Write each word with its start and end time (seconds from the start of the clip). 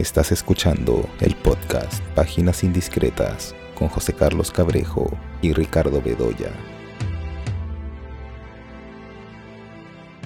Estás 0.00 0.32
escuchando 0.32 1.06
el 1.20 1.36
podcast 1.36 2.02
Páginas 2.14 2.64
Indiscretas 2.64 3.54
con 3.74 3.88
José 3.88 4.14
Carlos 4.14 4.50
Cabrejo 4.50 5.10
y 5.42 5.52
Ricardo 5.52 6.00
Bedoya. 6.00 6.50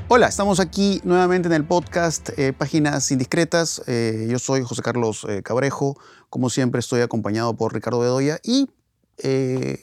Hola, 0.06 0.28
estamos 0.28 0.60
aquí 0.60 1.00
nuevamente 1.02 1.48
en 1.48 1.54
el 1.54 1.64
podcast 1.64 2.30
eh, 2.38 2.52
Páginas 2.52 3.10
Indiscretas. 3.10 3.82
Eh, 3.88 4.28
yo 4.30 4.38
soy 4.38 4.62
José 4.62 4.80
Carlos 4.80 5.26
eh, 5.28 5.42
Cabrejo. 5.42 5.98
Como 6.30 6.50
siempre 6.50 6.78
estoy 6.78 7.00
acompañado 7.00 7.56
por 7.56 7.74
Ricardo 7.74 7.98
Bedoya 7.98 8.38
y 8.44 8.68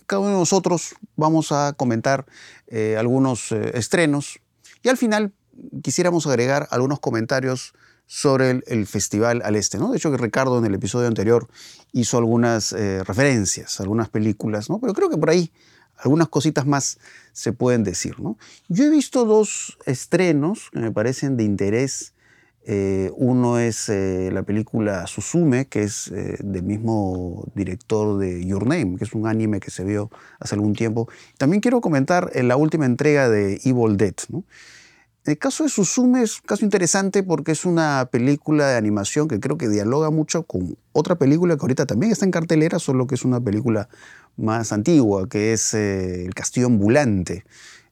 cada 0.06 0.22
uno 0.22 0.30
de 0.30 0.38
nosotros 0.38 0.96
vamos 1.18 1.52
a 1.52 1.74
comentar 1.74 2.26
algunos 2.98 3.52
estrenos 3.52 4.40
y 4.84 4.90
al 4.90 4.98
final 4.98 5.34
quisiéramos 5.84 6.28
agregar 6.28 6.68
algunos 6.72 7.00
comentarios 7.00 7.74
sobre 8.14 8.62
el, 8.66 8.88
Festival 8.88 9.42
al 9.46 9.56
Este. 9.56 9.78
¿no? 9.78 9.92
De 9.92 9.98
hecho, 9.98 10.12
que 10.12 10.18
Ricardo 10.18 10.60
en 10.60 10.66
el 10.66 10.74
episodio 10.74 11.08
anterior 11.08 11.48
hizo 11.94 12.18
algunas 12.18 12.74
referencias, 12.74 13.80
algunas 13.80 14.10
películas, 14.10 14.70
¿no? 14.70 14.80
pero 14.80 14.94
creo 14.94 15.10
que 15.10 15.18
por 15.18 15.30
ahí 15.30 15.52
algunas 16.02 16.28
cositas 16.28 16.66
más 16.66 17.00
se 17.32 17.54
pueden 17.54 17.84
decir. 17.84 18.20
¿no? 18.20 18.38
Yo 18.68 18.86
he 18.86 18.90
visto 18.90 19.26
dos 19.26 19.78
estrenos 19.86 20.70
que 20.72 20.80
me 20.80 20.92
parecen 20.92 21.38
de 21.38 21.44
interés. 21.44 22.14
Eh, 22.64 23.10
uno 23.16 23.58
es 23.58 23.90
eh, 23.90 24.30
la 24.32 24.44
película 24.44 25.08
Suzume, 25.08 25.66
que 25.66 25.84
es 25.84 26.10
eh, 26.10 26.38
del 26.42 26.64
mismo 26.64 27.48
director 27.56 28.20
de 28.20 28.46
Your 28.46 28.68
Name, 28.68 28.98
que 28.98 29.04
es 29.04 29.14
un 29.14 29.26
anime 29.26 29.60
que 29.60 29.72
se 29.72 29.84
vio 29.84 30.12
hace 30.40 30.56
algún 30.56 30.74
tiempo. 30.74 31.08
También 31.38 31.62
quiero 31.62 31.82
comentar 31.82 32.32
la 32.36 32.58
última 32.58 32.86
entrega 32.86 33.30
de 33.30 33.60
Evil 33.64 33.98
Dead. 33.98 34.16
¿no? 34.30 34.44
El 35.24 35.38
caso 35.38 35.64
de 35.64 35.70
Suzume 35.70 36.24
es 36.24 36.40
un 36.40 36.46
caso 36.48 36.66
interesante 36.66 37.22
porque 37.22 37.52
es 37.52 37.66
una 37.66 38.10
película 38.12 38.68
de 38.68 38.76
animación 38.76 39.28
que 39.28 39.40
creo 39.40 39.56
que 39.56 39.70
dialoga 39.70 40.10
mucho 40.10 40.44
con 40.44 40.76
otra 40.94 41.16
película 41.16 41.56
que 41.56 41.62
ahorita 41.62 41.86
también 41.86 42.12
está 42.12 42.26
en 42.26 42.32
cartelera, 42.32 42.80
solo 42.80 43.06
que 43.06 43.14
es 43.14 43.24
una 43.24 43.40
película 43.40 43.88
más 44.38 44.72
antigua, 44.72 45.30
que 45.30 45.54
es 45.54 45.76
eh, 45.76 46.26
El 46.26 46.34
Castillo 46.34 46.68
Ambulante, 46.68 47.46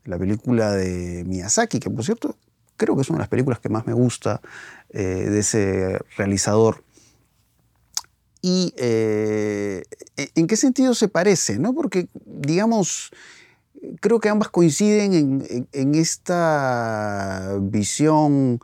la 0.05 0.17
película 0.17 0.71
de 0.71 1.23
Miyazaki, 1.27 1.79
que 1.79 1.91
por 1.91 2.03
cierto 2.03 2.35
creo 2.77 2.95
que 2.95 3.03
es 3.03 3.09
una 3.09 3.17
de 3.17 3.23
las 3.23 3.29
películas 3.29 3.59
que 3.59 3.69
más 3.69 3.85
me 3.85 3.93
gusta 3.93 4.41
eh, 4.89 5.27
de 5.29 5.39
ese 5.39 5.99
realizador. 6.17 6.83
¿Y 8.41 8.73
eh, 8.77 9.83
en 10.15 10.47
qué 10.47 10.55
sentido 10.55 10.95
se 10.95 11.09
parece? 11.09 11.59
¿no? 11.59 11.75
Porque, 11.75 12.07
digamos, 12.25 13.11
creo 13.99 14.19
que 14.19 14.29
ambas 14.29 14.49
coinciden 14.49 15.45
en, 15.71 15.95
esta 15.95 17.57
visión, 17.61 18.59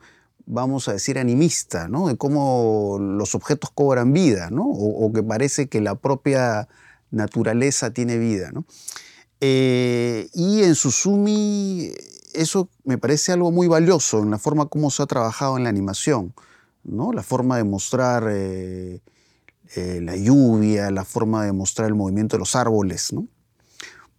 vamos 0.45 0.88
a 0.88 0.94
decir, 0.94 1.17
animista, 1.17 1.88
¿no? 1.88 2.07
de 2.07 2.17
cómo 2.17 2.97
los 2.99 3.35
objetos 3.35 3.72
cobran 3.72 4.13
vida, 4.13 4.49
¿no? 4.52 4.66
o, 4.66 5.05
o 5.05 5.13
que 5.13 5.23
parece 5.23 5.67
que 5.67 5.81
la 5.81 5.95
propia 5.95 6.67
naturaleza 7.11 7.91
tiene 7.91 8.17
vida. 8.17 8.52
¿no? 8.52 8.66
Eh, 9.41 10.30
y 10.33 10.63
en 10.63 10.75
Susumi 10.75 11.91
eso 12.33 12.69
me 12.83 12.97
parece 12.97 13.31
algo 13.31 13.52
muy 13.52 13.67
valioso 13.67 14.19
en 14.19 14.31
la 14.31 14.38
forma 14.38 14.67
como 14.67 14.91
se 14.91 15.03
ha 15.03 15.05
trabajado 15.05 15.57
en 15.57 15.63
la 15.63 15.69
animación, 15.69 16.33
¿no? 16.83 17.13
la 17.13 17.23
forma 17.23 17.57
de 17.57 17.63
mostrar 17.63 18.27
eh, 18.29 19.02
eh, 19.75 20.00
la 20.02 20.16
lluvia, 20.16 20.91
la 20.91 21.05
forma 21.05 21.45
de 21.45 21.53
mostrar 21.53 21.88
el 21.88 21.95
movimiento 21.95 22.35
de 22.35 22.39
los 22.39 22.55
árboles. 22.55 23.13
¿no? 23.13 23.27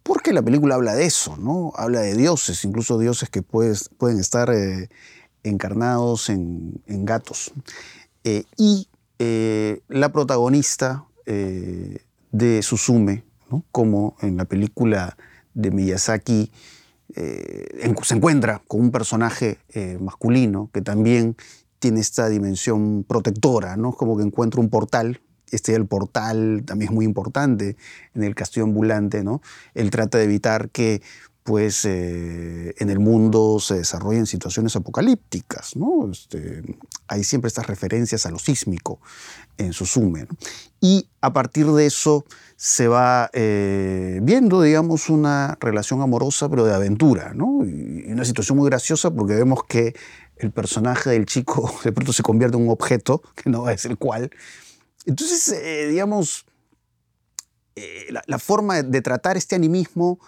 Porque 0.07 0.31
la 0.31 0.41
película 0.41 0.75
habla 0.75 0.95
de 0.95 1.05
eso, 1.05 1.35
¿no? 1.37 1.73
habla 1.75 1.99
de 1.99 2.15
dioses, 2.15 2.63
incluso 2.63 2.97
dioses 2.97 3.29
que 3.29 3.41
pueden 3.41 4.19
estar 4.19 4.49
encarnados 5.43 6.29
en, 6.29 6.81
en 6.87 7.05
gatos. 7.05 7.51
y 8.23 8.87
la 9.19 10.11
protagonista 10.13 11.05
de 11.25 12.61
Suzume, 12.63 13.25
como 13.71 14.15
en 14.21 14.37
la 14.37 14.45
película 14.45 15.17
de 15.53 15.71
Miyazaki 15.71 16.51
eh, 17.15 17.93
se 18.03 18.15
encuentra 18.15 18.61
con 18.67 18.81
un 18.81 18.91
personaje 18.91 19.59
eh, 19.69 19.97
masculino 19.99 20.69
que 20.73 20.81
también 20.81 21.35
tiene 21.79 21.99
esta 21.99 22.27
dimensión 22.29 23.05
protectora, 23.07 23.77
¿no? 23.77 23.93
como 23.93 24.17
que 24.17 24.23
encuentra 24.23 24.59
un 24.61 24.69
portal. 24.69 25.21
Este 25.51 25.75
el 25.75 25.85
portal 25.85 26.63
también 26.65 26.89
es 26.91 26.95
muy 26.95 27.05
importante 27.05 27.77
en 28.13 28.23
el 28.23 28.35
castillo 28.35 28.65
ambulante. 28.65 29.23
¿no? 29.23 29.41
Él 29.73 29.89
trata 29.89 30.17
de 30.17 30.25
evitar 30.25 30.69
que 30.69 31.01
pues 31.47 31.85
eh, 31.85 32.75
en 32.77 32.89
el 32.89 32.99
mundo 32.99 33.59
se 33.61 33.75
desarrollen 33.75 34.25
situaciones 34.25 34.75
apocalípticas. 34.75 35.77
¿no? 35.77 36.11
Este, 36.11 36.61
hay 37.07 37.23
siempre 37.23 37.47
estas 37.47 37.67
referencias 37.67 38.25
a 38.25 38.31
lo 38.31 38.37
sísmico 38.37 38.99
en 39.57 39.71
Suzume. 39.71 40.27
Y 40.81 41.07
a 41.21 41.31
partir 41.31 41.67
de 41.67 41.85
eso 41.85 42.25
se 42.57 42.89
va 42.89 43.29
eh, 43.31 44.19
viendo, 44.23 44.61
digamos, 44.61 45.09
una 45.09 45.57
relación 45.61 46.01
amorosa, 46.01 46.49
pero 46.49 46.65
de 46.65 46.75
aventura. 46.75 47.33
¿no? 47.33 47.63
Y 47.63 48.11
una 48.11 48.25
situación 48.25 48.57
muy 48.57 48.69
graciosa 48.69 49.09
porque 49.09 49.35
vemos 49.35 49.63
que 49.63 49.95
el 50.35 50.51
personaje 50.51 51.11
del 51.11 51.25
chico 51.25 51.73
de 51.85 51.93
pronto 51.93 52.11
se 52.11 52.23
convierte 52.23 52.57
en 52.57 52.63
un 52.63 52.69
objeto, 52.69 53.21
que 53.35 53.49
no 53.49 53.69
es 53.69 53.85
el 53.85 53.97
cual. 53.97 54.31
Entonces, 55.05 55.47
eh, 55.49 55.87
digamos, 55.87 56.45
la, 58.09 58.23
la, 58.25 58.39
forma 58.39 58.81
de 58.81 59.01
tratar 59.01 59.37
este 59.37 59.55
animismo 59.55 60.19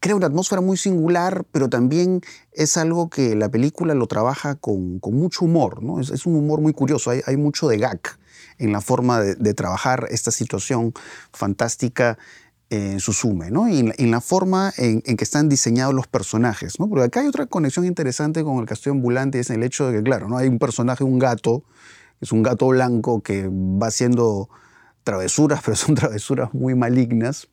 crea 0.00 0.16
una 0.16 0.26
atmósfera 0.26 0.60
muy 0.60 0.76
singular, 0.76 1.44
pero 1.52 1.68
también 1.68 2.20
es 2.52 2.76
algo 2.76 3.10
que 3.10 3.34
la 3.34 3.48
película 3.50 3.94
lo 3.94 4.06
trabaja 4.06 4.54
con, 4.56 5.00
mucho 5.02 5.44
humor, 5.44 5.82
¿no? 5.82 6.00
Es, 6.00 6.26
un 6.26 6.36
humor 6.36 6.60
muy 6.60 6.72
curioso, 6.72 7.10
hay, 7.10 7.36
mucho 7.36 7.68
de 7.68 7.78
gag 7.78 8.00
en 8.58 8.72
la 8.72 8.80
forma 8.80 9.20
de, 9.20 9.54
trabajar 9.54 10.06
esta 10.10 10.30
situación 10.30 10.92
fantástica 11.32 12.18
en 12.70 13.00
su 13.00 13.12
sume, 13.12 13.50
¿no? 13.50 13.68
Y 13.68 13.92
en, 13.96 14.10
la 14.10 14.20
forma 14.20 14.72
en, 14.76 15.02
que 15.02 15.24
están 15.24 15.48
diseñados 15.48 15.94
los 15.94 16.06
personajes, 16.06 16.78
¿no? 16.78 16.88
Porque 16.88 17.04
acá 17.04 17.20
hay 17.20 17.26
otra 17.26 17.46
conexión 17.46 17.86
interesante 17.86 18.42
con 18.42 18.58
el 18.58 18.66
castillo 18.66 18.92
ambulante, 18.92 19.40
es 19.40 19.50
el 19.50 19.62
hecho 19.62 19.86
de 19.86 19.98
que, 19.98 20.02
claro, 20.02 20.28
¿no? 20.28 20.36
Hay 20.36 20.48
un 20.48 20.58
personaje, 20.58 21.04
un 21.04 21.18
gato, 21.18 21.62
es 22.20 22.32
un 22.32 22.42
gato 22.42 22.68
blanco 22.68 23.22
que 23.22 23.48
va 23.48 23.88
haciendo 23.88 24.48
travesuras, 25.04 25.62
pero 25.64 25.76
son 25.76 25.94
travesuras 25.94 26.52
muy 26.54 26.74
malignas, 26.74 27.48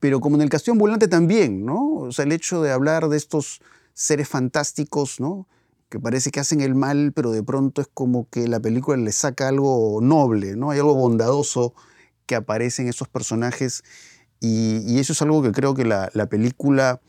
pero 0.00 0.20
como 0.20 0.36
en 0.36 0.42
el 0.42 0.48
castillo 0.50 0.72
ambulante 0.72 1.08
también, 1.08 1.64
¿no? 1.64 1.94
O 1.94 2.12
sea, 2.12 2.24
el 2.24 2.32
hecho 2.32 2.62
de 2.62 2.70
hablar 2.70 3.08
de 3.08 3.16
estos 3.16 3.60
seres 3.94 4.28
fantásticos, 4.28 5.20
¿no? 5.20 5.46
Que 5.88 5.98
parece 5.98 6.30
que 6.30 6.40
hacen 6.40 6.60
el 6.60 6.74
mal, 6.74 7.12
pero 7.14 7.32
de 7.32 7.42
pronto 7.42 7.80
es 7.80 7.88
como 7.92 8.28
que 8.28 8.46
la 8.46 8.60
película 8.60 8.96
le 8.96 9.12
saca 9.12 9.48
algo 9.48 10.00
noble, 10.02 10.56
¿no? 10.56 10.70
Hay 10.70 10.78
algo 10.78 10.94
bondadoso 10.94 11.74
que 12.26 12.34
aparece 12.34 12.82
en 12.82 12.88
esos 12.88 13.08
personajes 13.08 13.82
y, 14.40 14.98
eso 14.98 15.12
es 15.12 15.22
algo 15.22 15.42
que 15.42 15.52
creo 15.52 15.74
que 15.74 15.84
la, 15.84 16.10
película 16.28 17.00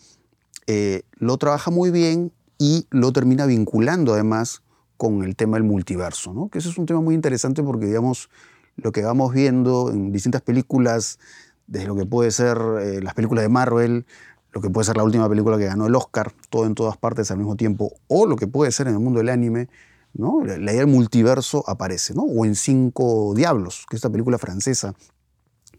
eh, 0.68 1.04
lo 1.18 1.38
trabaja 1.38 1.72
muy 1.72 1.92
bien 1.92 2.32
y 2.58 2.88
lo 2.90 3.12
termina 3.12 3.46
vinculando 3.46 4.14
además 4.14 4.62
con 4.98 5.24
el 5.24 5.36
tema 5.36 5.58
del 5.58 5.64
multiverso, 5.64 6.34
¿no? 6.34 6.50
Que 6.50 6.60
eso 6.60 6.70
es 6.70 6.78
un 6.78 6.86
tema 6.86 7.02
muy 7.02 7.16
interesante 7.16 7.64
porque, 7.64 7.86
digamos, 7.86 8.30
lo 8.76 8.92
que 8.92 9.04
vamos 9.04 9.34
viendo 9.34 9.92
en 9.92 10.12
distintas 10.12 10.42
películas 10.42 11.20
desde 11.68 11.88
lo 11.88 11.96
que 11.96 12.06
puede 12.06 12.32
ser 12.32 12.58
eh, 12.82 13.02
las 13.02 13.14
películas 13.14 13.44
de 13.44 13.50
Marvel, 13.50 14.06
lo 14.52 14.62
que 14.62 14.70
puede 14.70 14.86
ser 14.86 14.98
la 14.98 15.04
última 15.04 15.30
película 15.30 15.58
que 15.58 15.66
ganó 15.66 15.88
el 15.88 15.96
Oscar, 15.96 16.32
todo 16.50 16.66
en 16.66 16.76
todas 16.76 16.98
partes 16.98 17.30
al 17.32 17.38
mismo 17.38 17.56
tiempo, 17.56 17.92
o 18.08 18.26
lo 18.26 18.36
que 18.36 18.48
puede 18.48 18.72
ser 18.72 18.88
en 18.88 18.94
el 18.94 19.00
mundo 19.00 19.20
del 19.20 19.30
anime, 19.30 19.68
¿no? 20.14 20.44
la, 20.44 20.56
idea 20.58 20.82
del 20.82 20.88
multiverso 20.88 21.64
aparece, 21.68 22.14
¿no? 22.14 22.24
o 22.24 22.46
en 22.46 22.56
Cinco 22.56 23.34
Diablos, 23.36 23.86
que 23.90 23.96
es 23.96 24.00
esta 24.00 24.10
película 24.10 24.38
francesa 24.38 24.96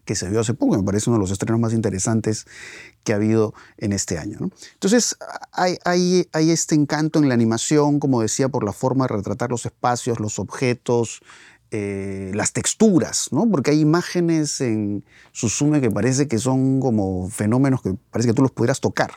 que 0.09 0.15
se 0.15 0.31
vio 0.31 0.41
hace 0.41 0.55
poco, 0.55 0.75
me 0.75 0.83
parece 0.83 1.11
uno 1.11 1.19
de 1.19 1.21
los 1.21 1.31
estrenos 1.31 1.61
más 1.61 1.75
interesantes 1.75 2.47
que 3.05 3.13
ha 3.13 3.17
habido 3.17 3.53
en 3.77 3.93
este 3.93 4.17
año. 4.17 4.39
Entonces, 4.73 5.19
hay, 5.53 5.77
hay, 5.85 6.27
hay, 6.33 6.51
este 6.51 6.75
encanto 6.75 7.19
en 7.19 7.29
la 7.29 7.35
animación, 7.35 8.01
como 8.01 8.23
decía, 8.23 8.49
por 8.49 8.65
la 8.65 8.73
forma 8.73 9.07
de 9.07 9.17
retratar 9.17 9.51
los 9.51 9.67
espacios, 9.67 10.19
los 10.19 10.39
objetos, 10.39 11.21
eh, 11.71 12.31
las 12.33 12.55
texturas, 12.55 13.29
¿no? 13.33 13.47
Porque 13.51 13.73
hay 13.73 13.81
imágenes 13.81 14.63
en 14.63 15.05
Susume 15.33 15.83
que 15.83 15.91
parece 15.91 16.27
que 16.27 16.39
son 16.39 16.81
como 16.81 17.29
fenómenos 17.29 17.83
que 17.83 17.95
parece 18.11 18.31
que 18.31 18.35
tú 18.35 18.41
los 18.41 18.53
pudieras 18.53 18.81
tocar, 18.81 19.11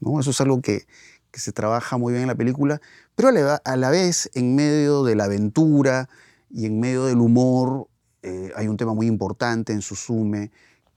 ¿no? 0.00 0.20
Eso 0.20 0.32
es 0.32 0.40
algo 0.42 0.60
que, 0.60 0.86
se 1.32 1.52
trabaja 1.52 1.98
muy 1.98 2.12
bien 2.12 2.22
en 2.22 2.28
la 2.28 2.34
película, 2.34 2.80
pero 3.14 3.28
a 3.28 3.76
la, 3.76 3.90
vez, 3.90 4.30
en 4.34 4.54
medio 4.54 5.02
de 5.02 5.16
la 5.16 5.24
aventura 5.24 6.08
y 6.50 6.64
en 6.64 6.80
medio 6.80 7.04
del 7.06 7.18
humor, 7.18 7.88
eh, 8.26 8.52
hay 8.56 8.66
un 8.66 8.76
tema 8.76 8.92
muy 8.92 9.06
importante 9.06 9.72
en 9.72 9.82
Susume, 9.82 10.50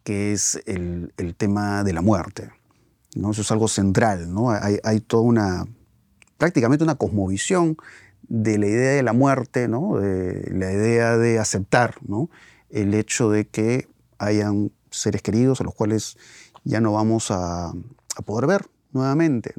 que 0.04 0.34
es 0.34 0.60
el, 0.66 1.14
tema 1.38 1.84
de 1.84 1.94
la 1.94 2.02
muerte. 2.02 2.50
Eso 3.14 3.42
es 3.42 3.52
algo 3.52 3.68
central, 3.68 4.34
¿no? 4.34 4.50
Hay, 4.50 5.00
toda 5.02 5.22
una, 5.22 5.66
prácticamente 6.40 6.84
una 6.84 6.96
cosmovisión 6.96 7.78
de 8.24 8.58
la 8.58 8.66
idea 8.66 8.92
de 8.94 9.04
la 9.04 9.14
muerte, 9.14 9.68
¿no? 9.68 10.00
de 10.00 10.50
la 10.54 10.72
idea 10.72 11.18
de 11.18 11.38
aceptar 11.38 11.96
el 12.72 12.94
hecho 12.96 13.30
de 13.30 13.48
que 13.48 13.88
hayan 14.18 14.72
seres 14.90 15.22
queridos 15.22 15.62
a 15.62 15.64
los 15.64 15.76
cuales 15.76 16.18
ya 16.64 16.82
no 16.82 16.94
vamos 16.94 17.30
a, 17.30 17.72
poder 18.26 18.48
ver 18.48 18.66
nuevamente. 18.92 19.54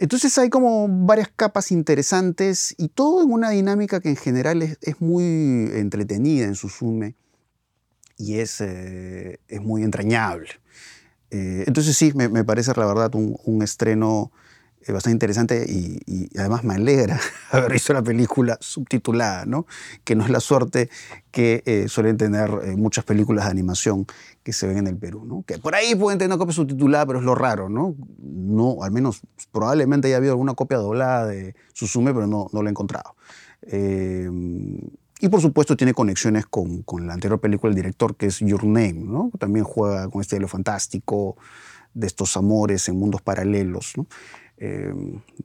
Entonces 0.00 0.36
hay 0.38 0.50
como 0.50 0.88
varias 0.88 1.28
capas 1.34 1.70
interesantes 1.72 2.74
y 2.78 2.88
todo 2.88 3.22
en 3.22 3.32
una 3.32 3.50
dinámica 3.50 4.00
que 4.00 4.10
en 4.10 4.16
general 4.16 4.62
es, 4.62 5.00
muy 5.00 5.24
entretenida 5.74 6.44
en 6.44 6.54
Susume 6.54 7.14
y 8.16 8.38
es, 8.38 8.60
eh, 8.60 9.38
es 9.48 9.60
muy 9.60 9.82
entrañable. 9.82 10.48
Eh, 11.30 11.64
entonces 11.66 11.96
sí, 11.96 12.12
me, 12.14 12.44
parece 12.44 12.72
la 12.76 12.86
verdad 12.86 13.12
un, 13.14 13.62
estreno 13.62 14.30
eh, 14.86 14.92
bastante 14.92 15.14
interesante 15.14 15.64
y, 15.68 16.28
además 16.38 16.64
me 16.64 16.74
alegra 16.74 17.18
haber 17.50 17.72
visto 17.72 17.92
la 17.92 18.02
película 18.02 18.58
subtitulada, 18.60 19.46
¿no? 19.46 19.66
que 20.04 20.14
no 20.14 20.24
es 20.24 20.30
la 20.30 20.40
suerte 20.40 20.90
que 21.30 21.86
suelen 21.88 22.16
tener 22.16 22.50
muchas 22.76 23.04
películas 23.04 23.46
de 23.46 23.50
animación 23.50 24.06
que 24.44 24.52
se 24.52 24.68
ven 24.68 24.78
en 24.78 24.86
el 24.86 24.96
Perú. 24.96 25.24
¿no? 25.24 25.42
Que 25.46 25.58
por 25.58 25.74
ahí 25.74 25.94
pueden 25.96 26.18
tener 26.18 26.30
una 26.30 26.38
copia 26.38 26.54
subtitulada, 26.54 27.06
pero 27.06 27.18
es 27.18 27.24
lo 27.24 27.34
raro. 27.34 27.68
¿no? 27.68 27.96
no 28.20 28.82
al 28.82 28.92
menos 28.92 29.22
probablemente 29.50 30.08
haya 30.08 30.18
habido 30.18 30.32
alguna 30.32 30.54
copia 30.54 30.78
doblada 30.78 31.26
de 31.26 31.56
Susume, 31.72 32.14
pero 32.14 32.28
no, 32.28 32.48
no 32.52 32.62
la 32.62 32.68
he 32.68 32.72
encontrado. 32.72 33.16
Y 35.24 35.28
por 35.30 35.40
supuesto 35.40 35.74
tiene 35.74 35.94
conexiones 35.94 36.44
con, 36.44 36.82
con, 36.82 37.06
la 37.06 37.14
anterior 37.14 37.40
película 37.40 37.70
del 37.70 37.76
director, 37.76 38.14
que 38.14 38.26
es 38.26 38.40
Your 38.40 38.64
Name, 38.64 38.92
¿no? 38.92 39.30
También 39.38 39.64
juega 39.64 40.06
con 40.10 40.20
este 40.20 40.38
lo 40.38 40.48
fantástico 40.48 41.36
de 41.94 42.06
estos 42.06 42.36
amores 42.36 42.88
en 42.88 42.98
mundos 42.98 43.22
paralelos, 43.22 43.94
¿no? 43.96 44.06
Eh, 44.58 44.94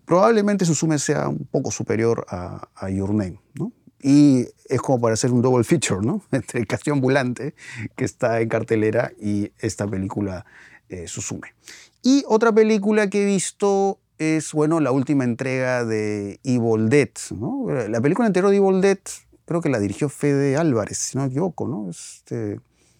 probablemente 0.05 0.65
Susume 0.65 0.99
sea 0.99 1.27
un 1.27 1.47
poco 1.51 1.71
superior 1.71 2.25
a, 2.29 2.69
a, 2.75 2.89
Your 2.89 3.09
Name, 3.09 3.39
¿no? 3.55 3.71
Y 4.01 4.45
es 4.69 4.81
como 4.81 5.01
para 5.01 5.15
hacer 5.15 5.31
un 5.31 5.41
double 5.41 5.63
feature, 5.63 6.05
¿no? 6.05 6.21
Entre 6.31 6.65
Castillo 6.65 6.93
Ambulante, 6.93 7.55
que 7.95 8.05
está 8.05 8.39
en 8.41 8.49
cartelera, 8.49 9.11
y 9.19 9.51
esta 9.59 9.87
película 9.87 10.45
eh, 10.89 11.07
Susume. 11.07 11.53
Y 12.01 12.23
otra 12.27 12.51
película 12.51 13.09
que 13.09 13.23
he 13.23 13.25
visto 13.25 13.99
es, 14.17 14.53
bueno, 14.53 14.79
la 14.79 14.91
última 14.91 15.23
entrega 15.23 15.85
de 15.85 16.39
Evil 16.43 16.89
Dead, 16.89 17.09
¿no? 17.37 17.67
La 17.69 18.01
película 18.01 18.27
anterior 18.27 18.51
de 18.51 18.57
Evil 18.57 18.81
Dead 18.81 18.99
creo 19.45 19.61
que 19.61 19.69
la 19.69 19.79
dirigió 19.79 20.09
Fede 20.09 20.57
Álvarez, 20.57 20.97
si 20.97 21.17
no 21.17 21.23
me 21.23 21.29
equivoco, 21.29 21.67
¿no? 21.67 21.89
Este, 21.89 22.59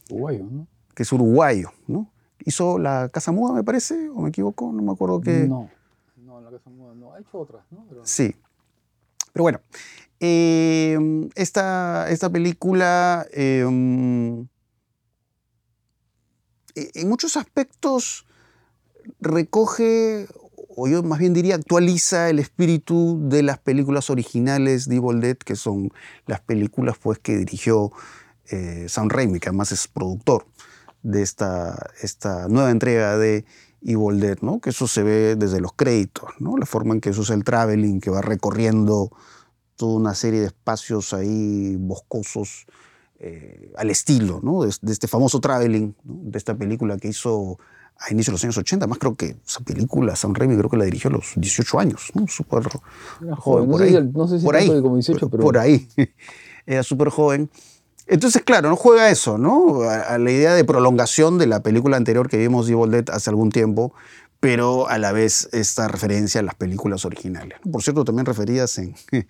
uruguayo, 0.10 0.46
¿no? 0.50 0.68
Que 0.96 1.04
es 1.04 1.14
uruguayo, 1.14 1.72
¿no? 1.88 2.12
Hizo 2.44 2.80
La 2.80 3.10
Casa 3.10 3.32
Muda, 3.32 3.54
me 3.54 3.64
parece, 3.64 4.10
o 4.10 4.22
me 4.22 4.30
equivoco, 4.30 4.72
no 4.72 4.82
me 4.82 4.92
acuerdo 4.92 5.22
qué. 5.22 5.46
No, 5.48 5.70
No, 6.66 7.14
ha 7.14 7.20
hecho 7.20 7.40
otras, 7.40 7.64
¿no? 7.72 7.86
Sí. 8.04 8.36
Pero 9.34 9.44
bueno, 9.44 9.62
em, 10.20 11.30
esta, 11.36 12.10
esta, 12.10 12.30
película 12.30 13.28
em, 13.32 14.48
e, 16.76 16.92
en 16.96 17.10
muchos 17.10 17.38
aspectos 17.38 18.26
recoge 19.20 20.28
o 20.80 20.88
yo 20.88 21.04
más 21.04 21.20
bien 21.20 21.34
diría, 21.34 21.56
actualiza 21.56 22.30
el 22.30 22.40
espíritu 22.40 23.20
de 23.28 23.44
las 23.44 23.58
películas 23.58 24.10
originales 24.10 24.88
de 24.88 24.96
Evil 24.96 25.20
Dead, 25.20 25.36
que 25.36 25.58
son 25.58 25.92
las 26.26 26.40
películas 26.40 26.98
pues, 26.98 27.20
que 27.20 27.36
dirigió 27.36 27.92
eh, 28.50 28.86
Sam 28.88 29.10
Raimi, 29.10 29.40
que 29.40 29.50
además 29.50 29.74
es 29.74 29.90
productor 29.90 30.46
de 31.04 31.22
esta, 31.22 31.92
esta 32.02 32.48
nueva 32.48 32.72
entrega 32.72 33.18
de 33.18 33.44
Evil 33.82 34.20
Dead, 34.20 34.38
¿no? 34.42 34.60
que 34.60 34.72
eso 34.72 34.88
se 34.88 35.04
ve 35.04 35.36
desde 35.36 35.62
los 35.62 35.74
créditos, 35.74 36.30
¿no? 36.40 36.58
la 36.58 36.66
forma 36.66 36.94
en 36.94 37.02
que 37.02 37.10
eso 37.10 37.22
es 37.22 37.30
el 37.30 37.44
traveling, 37.44 38.00
que 38.02 38.10
va 38.10 38.22
recorriendo 38.22 39.12
toda 39.76 39.96
una 39.96 40.14
serie 40.14 40.42
de 40.42 40.48
espacios 40.48 41.14
ahí 41.14 41.76
boscosos, 41.78 42.66
eh, 43.20 43.72
al 43.78 43.90
estilo 43.90 44.40
¿no? 44.44 44.64
de, 44.64 44.70
este 44.70 45.08
famoso 45.08 45.40
traveling, 45.40 45.96
de 46.04 46.38
esta 46.38 46.56
película 46.56 46.98
que 46.98 47.10
hizo 47.10 47.58
a 47.98 48.12
inicios 48.12 48.28
de 48.28 48.32
los 48.34 48.44
años 48.44 48.58
80. 48.58 48.88
Más 48.88 48.98
creo 48.98 49.16
que 49.16 49.38
esa 49.46 49.60
película, 49.62 50.16
Sam 50.16 50.34
Raimi, 50.34 50.56
creo 50.58 50.70
que 50.70 50.78
la 50.78 50.86
dirigió 50.86 51.10
a 51.10 51.14
los 51.14 51.34
18 51.36 51.80
años, 51.80 52.12
¿no? 52.14 52.28
Súper 52.28 52.64
joven. 53.38 53.70
Por 53.70 53.82
ahí, 53.82 54.12
no 54.14 54.28
sé 54.28 54.40
si 54.40 54.46
por 54.46 54.56
ahí, 54.56 54.68
como 54.82 54.96
18, 54.96 55.30
pero... 55.30 55.44
Por 55.44 55.58
ahí. 55.58 55.88
Era 56.66 56.84
súper 56.84 57.10
joven. 57.10 57.50
Entonces, 58.10 58.42
claro, 58.42 58.70
no 58.70 58.76
juega 58.76 59.12
eso, 59.12 59.38
¿no? 59.38 59.84
A, 59.84 60.18
la 60.18 60.32
idea 60.32 60.56
de 60.56 60.64
prolongación 60.66 61.38
de 61.38 61.46
la 61.46 61.62
película 61.62 61.96
anterior 61.96 62.28
que 62.28 62.38
vimos, 62.38 62.68
Evil 62.68 62.90
Dead, 62.90 63.08
hace 63.12 63.30
algún 63.30 63.52
tiempo, 63.52 63.94
pero 64.40 64.90
a 64.90 64.98
la 64.98 65.12
vez 65.12 65.48
esta 65.52 65.88
referencia 65.88 66.42
a 66.42 66.44
las 66.44 66.56
películas 66.56 67.06
originales. 67.06 67.60
Por 67.72 67.84
cierto, 67.84 68.04
también 68.04 68.26
referidas 68.26 68.80
en 68.80 68.96
eh, 69.12 69.28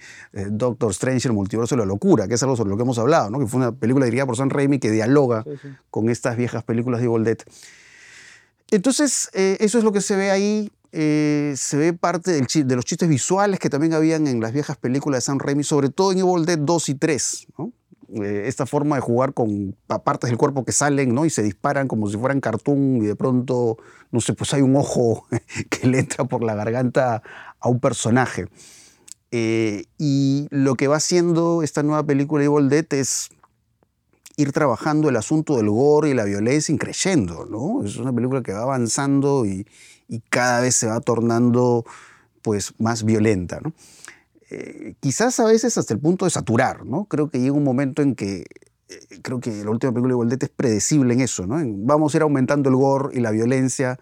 Doctor 0.49 0.91
Strange, 0.91 1.27
el 1.27 1.33
multiverso 1.33 1.75
de 1.75 1.79
la 1.79 1.85
locura, 1.85 2.29
que 2.29 2.35
es 2.35 2.43
algo 2.43 2.55
sobre 2.55 2.69
lo 2.69 2.77
que 2.77 2.83
hemos 2.83 2.97
hablado, 2.97 3.29
¿no? 3.29 3.39
Que 3.39 3.47
fue 3.47 3.59
una 3.59 3.73
película 3.73 4.05
dirigida 4.05 4.25
por 4.25 4.37
Sam 4.37 4.49
Raimi 4.49 4.79
que 4.79 4.91
dialoga 4.91 5.43
con 5.91 6.09
estas 6.09 6.37
viejas 6.37 6.63
películas 6.63 7.01
de 7.01 7.07
Evil 7.07 7.25
Dead. 7.25 7.39
Entonces, 8.71 9.29
eh, 9.33 9.57
eso 9.59 9.77
es 9.77 9.83
lo 9.83 9.91
que 9.91 9.99
se 9.99 10.15
ve 10.15 10.31
ahí. 10.31 10.71
Eh, 10.93 11.53
se 11.57 11.75
ve 11.75 11.91
parte 11.91 12.31
de 12.31 12.75
los 12.75 12.85
chistes 12.85 13.09
visuales 13.09 13.59
que 13.59 13.69
también 13.69 13.93
habían 13.93 14.25
en 14.25 14.39
las 14.39 14.53
viejas 14.53 14.77
películas 14.77 15.17
de 15.17 15.21
Sam 15.25 15.37
Raimi, 15.37 15.65
sobre 15.65 15.89
todo 15.89 16.13
en 16.13 16.19
Evil 16.19 16.45
Dead 16.45 16.57
2 16.57 16.89
y 16.89 16.95
3. 16.95 17.47
Eh, 18.15 18.43
esta 18.47 18.65
forma 18.65 18.95
de 18.95 19.01
jugar 19.01 19.33
con 19.33 19.75
partes 19.85 20.29
del 20.29 20.37
cuerpo 20.37 20.65
que 20.65 20.71
salen 20.71 21.13
¿no? 21.13 21.25
y 21.25 21.29
se 21.29 21.43
disparan 21.43 21.87
como 21.87 22.09
si 22.09 22.17
fueran 22.17 22.41
cartoon 22.41 22.97
y 22.97 23.05
de 23.05 23.15
pronto, 23.15 23.77
no 24.11 24.19
sé, 24.19 24.33
pues 24.33 24.53
hay 24.53 24.61
un 24.61 24.75
ojo 24.75 25.27
que 25.69 25.87
le 25.87 25.99
entra 25.99 26.25
por 26.25 26.43
la 26.43 26.55
garganta 26.55 27.21
a 27.59 27.69
un 27.69 27.79
personaje. 27.79 28.47
y 29.31 30.47
lo 30.49 30.75
que 30.75 30.87
va 30.87 30.97
haciendo 30.97 31.61
esta 31.61 31.83
nueva 31.83 32.03
película 32.03 32.43
Evil 32.43 32.69
Dead 32.69 32.91
es 32.91 33.29
ir 34.39 34.53
trabajando 34.53 35.09
el 35.09 35.17
asunto 35.17 35.57
del 35.57 35.69
gore 35.69 36.11
y 36.11 36.13
la 36.13 36.23
violencia 36.23 36.71
increyendo, 36.71 37.45
¿no? 37.45 37.83
Es 37.83 37.97
una 37.97 38.13
película 38.13 38.41
que 38.41 38.53
va 38.53 38.61
avanzando 38.61 39.45
y, 39.45 39.67
cada 40.29 40.61
vez 40.61 40.75
se 40.75 40.87
va 40.87 41.01
tornando 41.01 41.85
pues 42.41 42.73
más 42.79 43.03
violenta, 43.03 43.59
¿no? 43.61 43.73
Eh, 44.49 44.95
quizás 44.99 45.39
a 45.39 45.45
veces 45.45 45.77
hasta 45.77 45.93
el 45.93 45.99
punto 45.99 46.25
de 46.25 46.31
saturar, 46.31 46.85
¿no? 46.85 47.05
Creo 47.05 47.29
que 47.29 47.39
llega 47.39 47.53
un 47.53 47.63
momento 47.63 48.01
en 48.01 48.15
que 48.15 48.45
eh, 48.89 49.19
creo 49.21 49.39
que 49.39 49.63
la 49.63 49.69
última 49.69 49.91
película 49.91 50.13
de 50.13 50.15
Goldete 50.15 50.45
es 50.47 50.51
predecible 50.51 51.13
en 51.13 51.21
eso, 51.21 51.45
¿no? 51.45 51.57
vamos 51.85 52.13
a 52.13 52.17
ir 52.17 52.23
aumentando 52.23 52.69
el 52.69 52.75
gore 52.75 53.15
y 53.15 53.21
la 53.21 53.31
violencia 53.31 53.99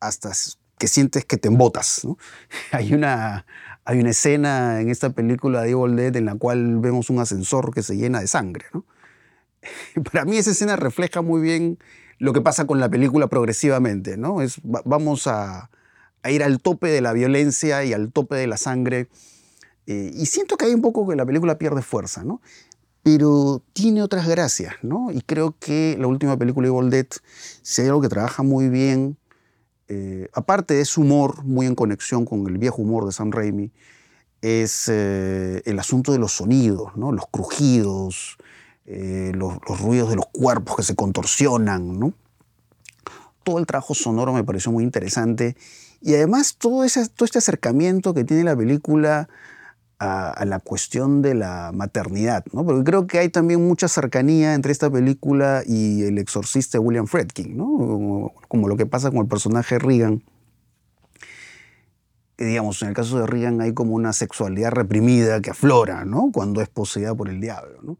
hasta 0.00 0.32
que 0.78 0.88
sientes 0.88 1.24
que 1.24 1.36
te 1.36 1.48
embotas, 1.48 2.04
¿no? 2.04 2.18
Hay 2.72 2.94
una, 2.94 3.46
hay 3.84 4.00
una 4.00 4.10
escena 4.10 4.80
en 4.80 4.90
esta 4.90 5.10
película 5.10 5.62
de 5.62 5.70
Evil 5.70 5.96
Dead 5.96 6.16
en 6.16 6.26
la 6.26 6.34
cual 6.34 6.78
vemos 6.78 7.10
un 7.10 7.20
ascensor 7.20 7.72
que 7.72 7.82
se 7.82 7.96
llena 7.96 8.20
de 8.20 8.26
sangre, 8.26 8.66
¿no? 8.72 8.84
para 10.12 10.24
mí 10.24 10.36
esa 10.36 10.50
escena 10.50 10.76
refleja 10.76 11.22
muy 11.22 11.40
bien 11.40 11.78
lo 12.18 12.32
que 12.32 12.40
pasa 12.40 12.66
con 12.66 12.80
la 12.80 12.88
película 12.88 13.28
progresivamente, 13.28 14.16
¿no? 14.16 14.42
Es, 14.42 14.60
vamos 14.62 15.26
a, 15.26 15.70
ir 16.28 16.42
al 16.42 16.60
tope 16.60 16.88
de 16.88 17.00
la 17.00 17.12
violencia 17.12 17.84
y 17.84 17.92
al 17.92 18.12
tope 18.12 18.36
de 18.36 18.46
la 18.46 18.56
sangre. 18.56 19.08
Eh, 19.88 20.12
y 20.14 20.26
siento 20.26 20.56
que 20.56 20.66
hay 20.66 20.74
un 20.74 20.82
poco 20.82 21.08
que 21.08 21.16
la 21.16 21.26
película 21.26 21.58
pierde 21.58 21.82
fuerza, 21.82 22.22
¿no? 22.22 22.40
Pero 23.02 23.62
tiene 23.72 24.02
otras 24.02 24.28
gracias, 24.28 24.74
¿no? 24.82 25.10
Y 25.10 25.22
creo 25.22 25.56
que 25.58 25.96
la 25.98 26.06
última 26.06 26.36
película 26.36 26.68
de 26.68 26.90
Dead, 26.90 27.06
si 27.62 27.82
hay 27.82 27.88
algo 27.88 28.00
que 28.00 28.08
trabaja 28.08 28.42
muy 28.42 28.68
bien, 28.68 29.16
eh, 29.88 30.28
aparte 30.34 30.74
de 30.74 30.84
su 30.84 31.00
humor, 31.00 31.42
muy 31.44 31.66
en 31.66 31.74
conexión 31.74 32.26
con 32.26 32.46
el 32.46 32.58
viejo 32.58 32.82
humor 32.82 33.06
de 33.06 33.12
Sam 33.12 33.32
Raimi, 33.32 33.72
es 34.42 34.88
eh, 34.88 35.62
el 35.64 35.78
asunto 35.78 36.12
de 36.12 36.18
los 36.18 36.32
sonidos, 36.32 36.96
¿no? 36.96 37.10
Los 37.12 37.26
crujidos, 37.30 38.36
eh, 38.86 39.32
los, 39.34 39.58
ruidos 39.80 40.10
de 40.10 40.16
los 40.16 40.26
cuerpos 40.26 40.76
que 40.76 40.82
se 40.82 40.94
contorsionan, 40.94 41.98
¿no? 41.98 42.12
Todo 43.42 43.58
el 43.58 43.66
trabajo 43.66 43.94
sonoro 43.94 44.32
me 44.32 44.44
pareció 44.44 44.70
muy 44.70 44.84
interesante 44.84 45.56
y 46.00 46.14
además 46.14 46.56
todo, 46.56 46.84
ese, 46.84 47.08
todo 47.08 47.24
este 47.24 47.38
acercamiento 47.38 48.14
que 48.14 48.24
tiene 48.24 48.44
la 48.44 48.56
película 48.56 49.28
a, 49.98 50.44
la 50.44 50.60
cuestión 50.60 51.22
de 51.22 51.34
la 51.34 51.72
maternidad, 51.74 52.44
¿no? 52.52 52.64
Porque 52.64 52.84
creo 52.84 53.06
que 53.06 53.18
hay 53.18 53.28
también 53.28 53.66
mucha 53.66 53.88
cercanía 53.88 54.54
entre 54.54 54.70
esta 54.70 54.90
película 54.90 55.62
y 55.66 56.04
El 56.04 56.18
exorcista 56.18 56.78
William 56.78 57.06
Friedkin, 57.06 57.56
¿no? 57.56 58.32
Como, 58.46 58.68
lo 58.68 58.76
que 58.76 58.86
pasa 58.86 59.10
con 59.10 59.20
el 59.20 59.26
personaje 59.26 59.78
Regan. 59.78 60.22
digamos, 62.36 62.80
en 62.82 62.88
el 62.88 62.94
caso 62.94 63.18
de 63.18 63.26
Regan 63.26 63.60
hay 63.60 63.74
como 63.74 63.94
una 63.94 64.12
sexualidad 64.12 64.70
reprimida 64.70 65.40
que 65.40 65.50
aflora, 65.50 66.04
¿no? 66.04 66.30
Cuando 66.32 66.62
es 66.62 66.68
poseída 66.68 67.14
por 67.14 67.28
el 67.28 67.40
diablo, 67.40 67.80
¿no? 67.82 67.98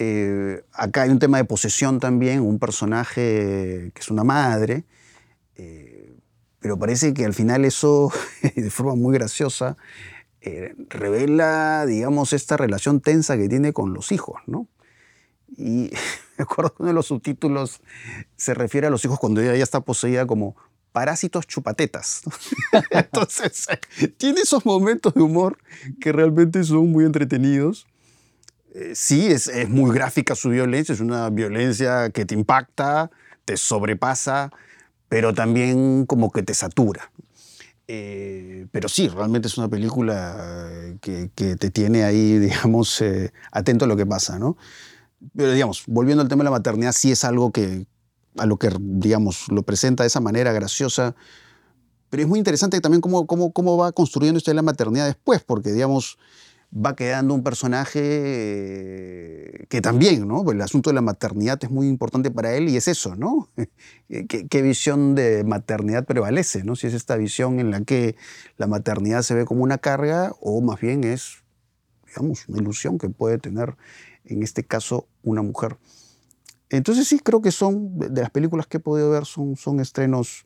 Eh, 0.00 0.62
acá 0.72 1.02
hay 1.02 1.10
un 1.10 1.18
tema 1.18 1.38
de 1.38 1.44
posesión 1.44 1.98
también, 1.98 2.40
un 2.40 2.58
personaje 2.58 3.90
que 3.92 4.00
es 4.00 4.10
una 4.10 4.22
madre, 4.22 4.84
eh, 5.56 6.14
pero 6.60 6.78
parece 6.78 7.12
que 7.12 7.24
al 7.24 7.34
final 7.34 7.64
eso, 7.64 8.12
de 8.56 8.70
forma 8.70 8.94
muy 8.94 9.12
graciosa, 9.12 9.76
eh, 10.48 10.74
revela, 10.88 11.86
digamos, 11.86 12.32
esta 12.32 12.56
relación 12.56 13.00
tensa 13.00 13.36
que 13.36 13.48
tiene 13.48 13.72
con 13.72 13.92
los 13.92 14.12
hijos, 14.12 14.40
¿no? 14.46 14.66
Y 15.56 15.90
me 16.38 16.42
acuerdo 16.42 16.74
que 16.74 16.82
uno 16.82 16.88
de 16.88 16.94
los 16.94 17.06
subtítulos 17.06 17.80
se 18.36 18.54
refiere 18.54 18.86
a 18.86 18.90
los 18.90 19.04
hijos 19.04 19.18
cuando 19.18 19.40
ella 19.40 19.54
ya 19.56 19.64
está 19.64 19.80
poseída 19.80 20.26
como 20.26 20.56
parásitos 20.92 21.46
chupatetas. 21.46 22.22
Entonces, 22.90 23.66
tiene 24.16 24.40
esos 24.40 24.64
momentos 24.64 25.14
de 25.14 25.22
humor 25.22 25.58
que 26.00 26.12
realmente 26.12 26.62
son 26.64 26.90
muy 26.90 27.04
entretenidos. 27.04 27.86
Eh, 28.74 28.92
sí, 28.94 29.28
es, 29.28 29.50
muy 29.68 29.94
gráfica 29.94 30.34
su 30.34 30.50
violencia, 30.50 30.92
es 30.92 31.00
una 31.00 31.30
violencia 31.30 32.10
que 32.10 32.24
te 32.24 32.34
impacta, 32.34 33.10
te 33.44 33.56
sobrepasa, 33.56 34.52
pero 35.08 35.32
también 35.32 36.04
como 36.06 36.30
que 36.30 36.42
te 36.42 36.54
satura. 36.54 37.10
Eh, 37.90 38.66
pero 38.70 38.86
sí, 38.90 39.08
realmente 39.08 39.48
es 39.48 39.56
una 39.56 39.68
película 39.68 40.94
que, 41.00 41.30
te 41.34 41.70
tiene 41.70 42.04
ahí, 42.04 42.38
digamos, 42.38 43.00
eh, 43.00 43.32
atento 43.50 43.86
a 43.86 43.88
lo 43.88 43.96
que 43.96 44.06
pasa, 44.06 44.38
¿no? 44.38 44.56
Pero 45.34 45.52
digamos, 45.52 45.84
volviendo 45.86 46.22
al 46.22 46.28
tema 46.28 46.40
de 46.40 46.44
la 46.44 46.50
maternidad, 46.50 46.92
sí 46.92 47.10
es 47.10 47.24
algo 47.24 47.50
que, 47.50 47.86
a 48.36 48.46
lo 48.46 48.58
que, 48.58 48.70
digamos, 48.78 49.48
lo 49.48 49.62
presenta 49.62 50.04
de 50.04 50.08
esa 50.08 50.20
manera 50.20 50.52
graciosa. 50.52 51.16
Pero 52.10 52.22
es 52.22 52.28
muy 52.28 52.38
interesante 52.38 52.80
también 52.80 53.00
cómo, 53.00 53.26
cómo, 53.26 53.52
cómo 53.52 53.76
va 53.76 53.90
construyendo 53.92 54.36
usted 54.36 54.54
la 54.54 54.62
maternidad 54.62 55.06
después, 55.06 55.42
porque, 55.42 55.72
digamos, 55.72 56.18
va 56.74 56.94
quedando 56.94 57.34
un 57.34 57.42
personaje 57.42 58.00
eh, 58.02 59.66
que 59.68 59.80
también, 59.80 60.28
¿no? 60.28 60.48
El 60.50 60.60
asunto 60.60 60.90
de 60.90 60.94
la 60.94 61.00
maternidad 61.00 61.58
es 61.62 61.70
muy 61.70 61.88
importante 61.88 62.30
para 62.30 62.54
él 62.54 62.68
y 62.68 62.76
es 62.76 62.88
eso, 62.88 63.16
¿no? 63.16 63.48
¿Qué, 64.08 64.62
visión 64.62 65.14
de 65.14 65.44
maternidad 65.44 66.04
prevalece, 66.04 66.64
¿no? 66.64 66.76
Si 66.76 66.86
es 66.86 66.94
esta 66.94 67.16
visión 67.16 67.58
en 67.58 67.70
la 67.70 67.80
que 67.82 68.16
la 68.58 68.66
maternidad 68.66 69.22
se 69.22 69.34
ve 69.34 69.44
como 69.46 69.62
una 69.62 69.78
carga 69.78 70.34
o 70.40 70.60
más 70.60 70.80
bien 70.80 71.04
es, 71.04 71.42
digamos, 72.06 72.46
una 72.48 72.58
ilusión 72.58 72.98
que 72.98 73.08
puede 73.08 73.38
tener, 73.38 73.76
en 74.24 74.42
este 74.42 74.62
caso, 74.62 75.06
una 75.22 75.42
mujer. 75.42 75.78
Entonces 76.68 77.08
sí, 77.08 77.18
creo 77.18 77.40
que 77.40 77.50
son, 77.50 77.98
de 77.98 78.20
las 78.20 78.30
películas 78.30 78.66
que 78.66 78.76
he 78.76 78.80
podido 78.80 79.10
ver, 79.10 79.24
son, 79.24 79.56
son 79.56 79.80
estrenos 79.80 80.44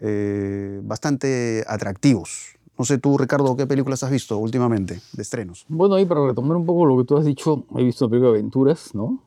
eh, 0.00 0.80
bastante 0.82 1.62
atractivos. 1.66 2.57
No 2.78 2.84
sé 2.84 2.98
tú, 2.98 3.18
Ricardo, 3.18 3.56
¿qué 3.56 3.66
películas 3.66 4.04
has 4.04 4.10
visto 4.12 4.38
últimamente 4.38 5.00
de 5.12 5.22
estrenos? 5.22 5.66
Bueno, 5.68 5.96
ahí 5.96 6.04
para 6.04 6.24
retomar 6.24 6.56
un 6.56 6.64
poco 6.64 6.86
lo 6.86 6.96
que 6.96 7.04
tú 7.04 7.16
has 7.16 7.24
dicho, 7.24 7.64
he 7.76 7.82
visto 7.82 8.04
una 8.04 8.10
película 8.10 8.30
de 8.30 8.38
aventuras, 8.38 8.94
¿no? 8.94 9.20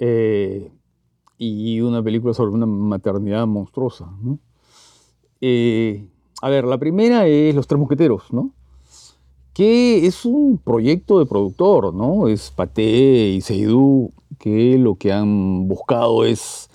Eh, 0.00 0.68
y 1.38 1.80
una 1.80 2.02
película 2.02 2.34
sobre 2.34 2.50
una 2.50 2.66
maternidad 2.66 3.46
monstruosa, 3.46 4.10
¿no? 4.20 4.40
Eh, 5.40 6.08
a 6.42 6.48
ver, 6.48 6.64
la 6.64 6.78
primera 6.78 7.28
es 7.28 7.54
Los 7.54 7.68
Tres 7.68 7.78
Mosqueteros, 7.78 8.32
¿no? 8.32 8.50
Que 9.52 10.04
es 10.04 10.24
un 10.24 10.58
proyecto 10.58 11.20
de 11.20 11.26
productor, 11.26 11.94
¿no? 11.94 12.26
Es 12.26 12.50
Paté 12.50 13.28
y 13.28 13.40
Seydoux 13.40 14.12
que 14.40 14.78
lo 14.78 14.96
que 14.96 15.12
han 15.12 15.68
buscado 15.68 16.24
es, 16.24 16.70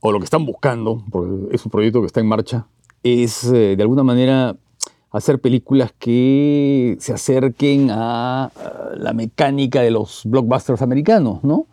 o 0.00 0.12
lo 0.12 0.18
que 0.18 0.24
están 0.24 0.44
buscando, 0.44 1.02
porque 1.10 1.54
es 1.54 1.64
un 1.64 1.70
proyecto 1.70 2.02
que 2.02 2.06
está 2.08 2.20
en 2.20 2.28
marcha, 2.28 2.66
es 3.02 3.44
eh, 3.44 3.74
de 3.76 3.82
alguna 3.82 4.02
manera 4.02 4.56
hacer 5.16 5.40
películas 5.40 5.92
que 5.98 6.96
se 7.00 7.12
acerquen 7.12 7.90
a 7.90 8.50
la 8.96 9.12
mecánica 9.12 9.82
de 9.82 9.90
los 9.90 10.22
blockbusters 10.24 10.82
americanos, 10.82 11.42
¿no? 11.42 11.66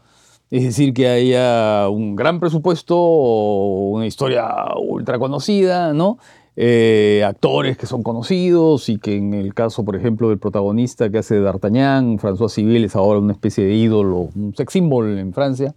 Es 0.52 0.64
decir, 0.64 0.94
que 0.94 1.08
haya 1.08 1.90
un 1.90 2.16
gran 2.16 2.40
presupuesto, 2.40 2.96
una 2.96 4.06
historia 4.06 4.48
ultra 4.78 5.18
conocida, 5.18 5.94
¿no? 5.94 6.20
Eh, 6.56 7.24
actores 7.26 7.78
que 7.78 7.88
son 7.88 8.04
conocidos 8.04 8.88
y 8.88 9.00
que 9.00 9.16
en 9.18 9.34
el 9.34 9.56
caso, 9.56 9.84
por 9.84 9.96
ejemplo, 9.96 10.30
del 10.30 10.38
protagonista 10.38 11.10
que 11.10 11.18
hace 11.18 11.40
D'Artagnan, 11.40 12.20
François 12.20 12.50
Civil 12.50 12.84
es 12.84 12.96
ahora 12.96 13.20
una 13.20 13.34
especie 13.34 13.66
de 13.66 13.74
ídolo, 13.74 14.30
un 14.36 14.54
sex 14.56 14.74
symbol 14.74 15.18
en 15.18 15.34
Francia, 15.34 15.74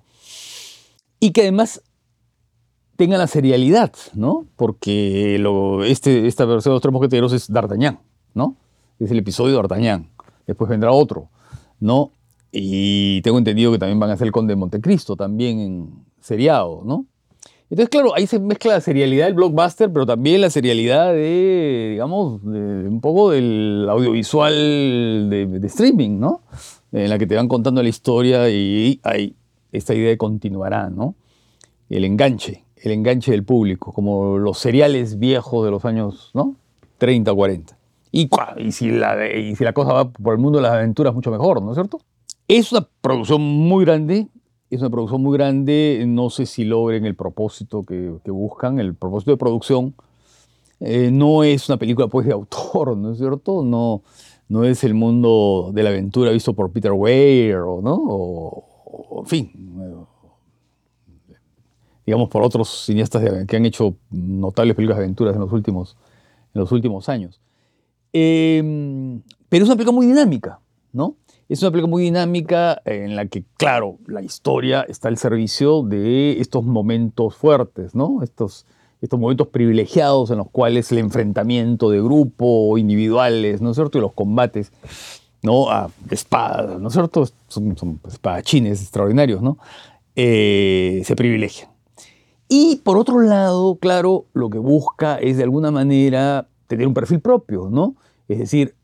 y 1.19 1.31
que 1.31 1.41
además 1.43 1.81
tenga 2.97 3.19
la 3.19 3.27
serialidad, 3.27 3.93
¿no? 4.15 4.47
Porque 4.57 5.37
este, 5.87 6.27
esta 6.27 6.45
versión 6.45 6.73
de 6.73 6.75
los 6.77 6.83
tres 6.83 6.93
mosqueteros 6.93 7.33
es 7.33 7.51
D'Artagnan, 7.51 8.01
¿no? 8.35 8.57
Es 8.99 9.11
el 9.11 9.19
episodio 9.19 9.53
de 9.53 9.57
D'Artagnan. 9.59 10.09
Después 10.47 10.69
vendrá 10.71 10.93
otro, 10.93 11.29
¿no? 11.81 12.13
Y 12.53 13.21
tengo 13.23 13.39
entendido 13.39 13.73
que 13.73 13.79
también 13.79 14.01
van 14.01 14.11
a 14.11 14.15
hacer 14.15 14.27
el 14.27 14.33
Conde 14.33 14.53
de 14.53 14.57
Montecristo, 14.57 15.17
también 15.17 15.61
en 15.61 15.91
seriado, 16.21 16.83
¿no? 16.85 17.07
Entonces, 17.69 17.89
claro, 17.89 18.15
ahí 18.15 18.29
se 18.29 18.39
mezcla 18.39 18.75
la 18.75 18.81
serialidad 18.81 19.27
del 19.27 19.35
blockbuster, 19.35 19.93
pero 19.93 20.07
también 20.07 20.41
la 20.41 20.51
serialidad 20.51 21.13
de, 21.13 21.89
digamos, 21.93 22.41
un 22.45 23.01
poco 23.01 23.33
del 23.33 23.89
audiovisual 23.91 24.53
de, 25.29 25.47
de, 25.47 25.67
streaming, 25.67 26.21
¿no? 26.21 26.43
En 26.93 27.11
la 27.11 27.19
que 27.19 27.27
te 27.27 27.35
van 27.35 27.49
contando 27.49 27.83
la 27.83 27.89
historia 27.89 28.49
y 28.49 29.01
hay 29.03 29.35
esta 29.73 29.95
idea 29.95 30.11
de 30.11 30.17
continuará, 30.17 30.91
¿no? 30.91 31.17
El 31.91 32.05
enganche 32.05 32.66
el 32.77 32.93
enganche 32.93 33.31
del 33.31 33.45
público, 33.45 33.93
como 33.93 34.39
los 34.39 34.59
seriales 34.59 35.19
viejos 35.19 35.65
de 35.65 35.71
los 35.71 35.85
años 35.85 36.31
¿no? 36.35 36.57
30 36.99 37.33
o 37.33 37.37
40. 37.37 37.77
Y, 38.13 38.29
si 38.73 38.91
la, 38.91 39.29
y 39.29 39.57
si 39.57 39.65
la 39.65 39.73
cosa 39.73 39.93
va 39.93 40.11
por 40.11 40.35
el 40.35 40.41
mundo 40.41 40.59
de 40.59 40.63
las 40.63 40.73
aventuras, 40.73 41.15
mucho 41.15 41.31
mejor, 41.31 41.61
¿no 41.61 41.73
es 41.73 41.77
cierto? 41.77 42.01
Es 42.49 42.73
una 42.73 42.87
producción 43.01 43.43
muy 43.43 43.85
grande, 43.85 44.29
es 44.71 44.81
una 44.81 44.91
producción 44.91 45.23
muy 45.23 45.37
grande, 45.37 46.05
no 46.07 46.31
sé 46.31 46.47
si 46.47 46.65
logren 46.65 47.05
el 47.05 47.15
propósito 47.15 47.83
que, 47.83 48.19
buscan, 48.31 48.79
el 48.79 48.95
propósito 48.95 49.33
de 49.33 49.37
producción. 49.37 49.95
Eh, 50.81 51.11
no 51.13 51.43
es 51.43 51.69
una 51.69 51.79
película 51.79 52.07
pues 52.07 52.27
de 52.27 52.33
autor, 52.33 52.97
¿no 52.97 53.13
es 53.13 53.19
cierto? 53.19 53.63
No, 53.63 54.03
no 54.49 54.65
es 54.65 54.85
el 54.85 54.95
mundo 54.95 55.71
de 55.75 55.83
la 55.83 55.91
aventura 55.91 56.31
visto 56.31 56.55
por 56.55 56.71
Peter 56.71 56.93
Weir, 56.93 57.57
¿no? 57.59 57.95
o 57.95 59.21
en 59.21 59.27
fin, 59.27 60.07
digamos, 62.07 62.29
por 62.29 62.43
otros 62.43 62.85
cineastas 62.87 63.23
que 63.47 63.57
han 63.57 63.67
hecho 63.67 63.97
notables 64.11 64.77
películas 64.77 64.99
de 64.99 65.05
aventuras 65.05 65.35
en 65.35 65.41
los 65.41 65.53
últimos, 65.53 65.97
en 66.55 66.61
los 66.61 66.71
últimos 66.71 67.09
años. 67.09 67.41
Em, 68.13 69.21
pero 69.49 69.65
es 69.65 69.69
una 69.69 69.77
película 69.77 69.95
muy 69.95 70.07
dinámica, 70.07 70.61
¿no? 70.93 71.17
Es 71.49 71.63
una 71.63 71.71
película 71.73 71.91
muy 71.91 72.05
dinámica 72.05 72.81
en 72.85 73.17
la 73.17 73.27
que, 73.27 73.45
claro, 73.57 73.99
la 74.07 74.23
historia 74.23 74.87
está 74.89 75.09
al 75.09 75.19
servicio 75.19 75.83
de 75.83 76.41
estos 76.41 76.65
momentos 76.65 77.37
fuertes, 77.37 77.95
¿no? 77.95 78.23
Estos, 78.23 78.67
estos 79.03 79.19
momentos 79.19 79.49
privilegiados 79.49 80.31
en 80.31 80.39
los 80.39 80.49
cuales 80.49 80.91
el 80.93 80.99
enfrentamiento 80.99 81.91
de 81.91 82.01
grupo, 82.01 82.79
individuales, 82.79 83.61
¿no 83.61 83.71
es 83.71 83.77
cierto? 83.77 83.99
Y 83.99 84.01
los 84.01 84.13
combates, 84.13 84.73
¿no? 85.43 85.71
A 85.71 85.91
espadas, 86.11 86.81
¿no 86.81 86.89
es 86.89 86.95
cierto? 86.95 87.27
Son, 87.49 88.01
espadachines 88.09 88.81
extraordinarios, 88.81 89.43
¿no? 89.43 89.59
Eh, 90.15 91.03
se 91.05 91.15
privilegian. 91.15 91.76
Y 92.49 92.77
por 92.77 92.97
otro 92.97 93.21
lado, 93.21 93.77
claro, 93.77 94.27
lo 94.33 94.51
que 94.51 94.59
busca 94.59 95.17
es 95.17 95.37
de 95.37 95.43
alguna 95.43 95.71
manera 95.71 96.49
tener 96.67 96.87
un 96.87 96.95
perfil 96.95 97.21
propio, 97.21 97.69
¿no? 97.71 97.97
Es 98.29 98.39
decir, 98.39 98.75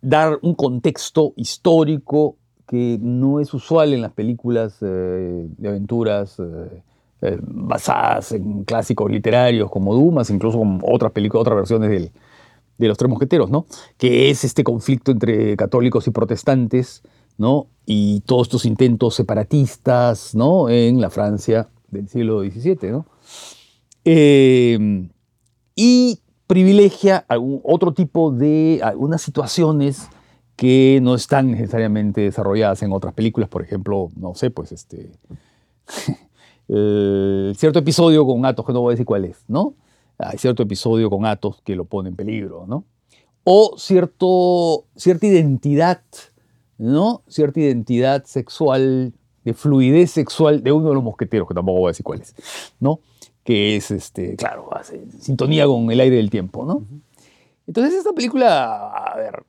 dar 0.00 0.38
un 0.42 0.54
contexto 0.54 1.32
histórico 1.36 2.36
que 2.66 2.98
no 3.00 3.38
es 3.38 3.52
usual 3.54 3.92
en 3.92 4.00
las 4.00 4.12
películas 4.12 4.78
eh, 4.80 5.46
de 5.58 5.68
aventuras 5.68 6.38
eh, 6.38 6.82
eh, 7.22 7.38
basadas 7.40 8.32
en 8.32 8.64
clásicos 8.64 9.10
literarios 9.10 9.70
como 9.70 9.94
Dumas, 9.94 10.30
incluso 10.30 10.58
con 10.58 10.80
otras 10.82 11.12
películas, 11.12 11.42
otras 11.42 11.56
versiones 11.56 12.10
de 12.78 12.88
Los 12.88 12.98
Tres 12.98 13.08
Mosqueteros, 13.08 13.50
¿no? 13.50 13.66
Que 13.96 14.30
es 14.30 14.42
este 14.42 14.64
conflicto 14.64 15.12
entre 15.12 15.56
católicos 15.56 16.08
y 16.08 16.10
protestantes, 16.10 17.02
¿no? 17.38 17.68
Y 17.86 18.20
todos 18.20 18.48
estos 18.48 18.64
intentos 18.64 19.14
separatistas, 19.14 20.34
¿no? 20.34 20.68
En 20.68 21.00
la 21.00 21.10
Francia 21.10 21.68
del 21.92 22.08
siglo 22.08 22.40
XVII, 22.40 22.90
¿no? 22.90 23.06
Eh, 24.04 25.08
y 25.76 26.18
privilegia 26.48 27.24
algún 27.28 27.60
otro 27.62 27.94
tipo 27.94 28.32
de 28.32 28.80
algunas 28.82 29.22
situaciones 29.22 30.08
que 30.56 30.98
no 31.02 31.14
están 31.14 31.52
necesariamente 31.52 32.22
desarrolladas 32.22 32.82
en 32.82 32.92
otras 32.92 33.14
películas, 33.14 33.48
por 33.48 33.62
ejemplo, 33.62 34.10
no 34.16 34.34
sé, 34.34 34.50
pues 34.50 34.72
este 34.72 35.12
cierto 37.56 37.78
episodio 37.78 38.26
con 38.26 38.44
Atos, 38.44 38.66
que 38.66 38.72
no 38.72 38.80
voy 38.80 38.92
a 38.92 38.94
decir 38.94 39.06
cuál 39.06 39.24
es, 39.24 39.44
¿no? 39.48 39.74
Hay 40.18 40.38
cierto 40.38 40.62
episodio 40.62 41.10
con 41.10 41.26
Atos 41.26 41.60
que 41.62 41.74
lo 41.76 41.84
pone 41.84 42.10
en 42.10 42.16
peligro, 42.16 42.66
¿no? 42.66 42.84
O 43.44 43.74
cierto, 43.76 44.84
cierta 44.94 45.26
identidad, 45.26 46.02
¿no? 46.78 47.22
Cierta 47.28 47.60
identidad 47.60 48.24
sexual 48.24 49.14
de 49.44 49.54
fluidez 49.54 50.10
sexual 50.10 50.62
de 50.62 50.72
uno 50.72 50.88
de 50.88 50.94
los 50.94 51.02
mosqueteros, 51.02 51.48
que 51.48 51.54
tampoco 51.54 51.80
voy 51.80 51.88
a 51.88 51.90
decir 51.90 52.04
cuál 52.04 52.20
es, 52.20 52.34
¿no? 52.80 53.00
Que 53.44 53.76
es, 53.76 53.90
este, 53.90 54.36
claro, 54.36 54.68
hace 54.74 55.02
sintonía 55.20 55.66
con 55.66 55.90
el 55.90 56.00
aire 56.00 56.16
del 56.16 56.30
tiempo, 56.30 56.64
¿no? 56.64 56.84
Entonces 57.66 57.94
esta 57.94 58.12
película, 58.12 58.92
a 58.92 59.16
ver, 59.16 59.44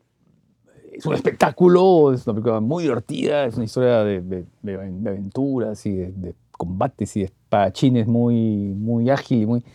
es 0.94 1.06
un 1.06 1.16
espectáculo, 1.16 2.14
es 2.14 2.26
una 2.28 2.36
película 2.36 2.60
muy 2.60 2.84
divertida, 2.84 3.46
es 3.46 3.56
una 3.56 3.66
historia 3.66 4.04
de, 4.04 4.46
aventuras 4.64 5.86
y 5.86 5.96
de, 5.96 6.36
combates 6.52 7.16
y 7.18 7.22
de 7.22 7.26
espadachines 7.26 8.08
muy, 8.08 8.36
muy 8.36 9.10
ágil 9.10 9.42
y 9.42 9.46
muy... 9.46 9.66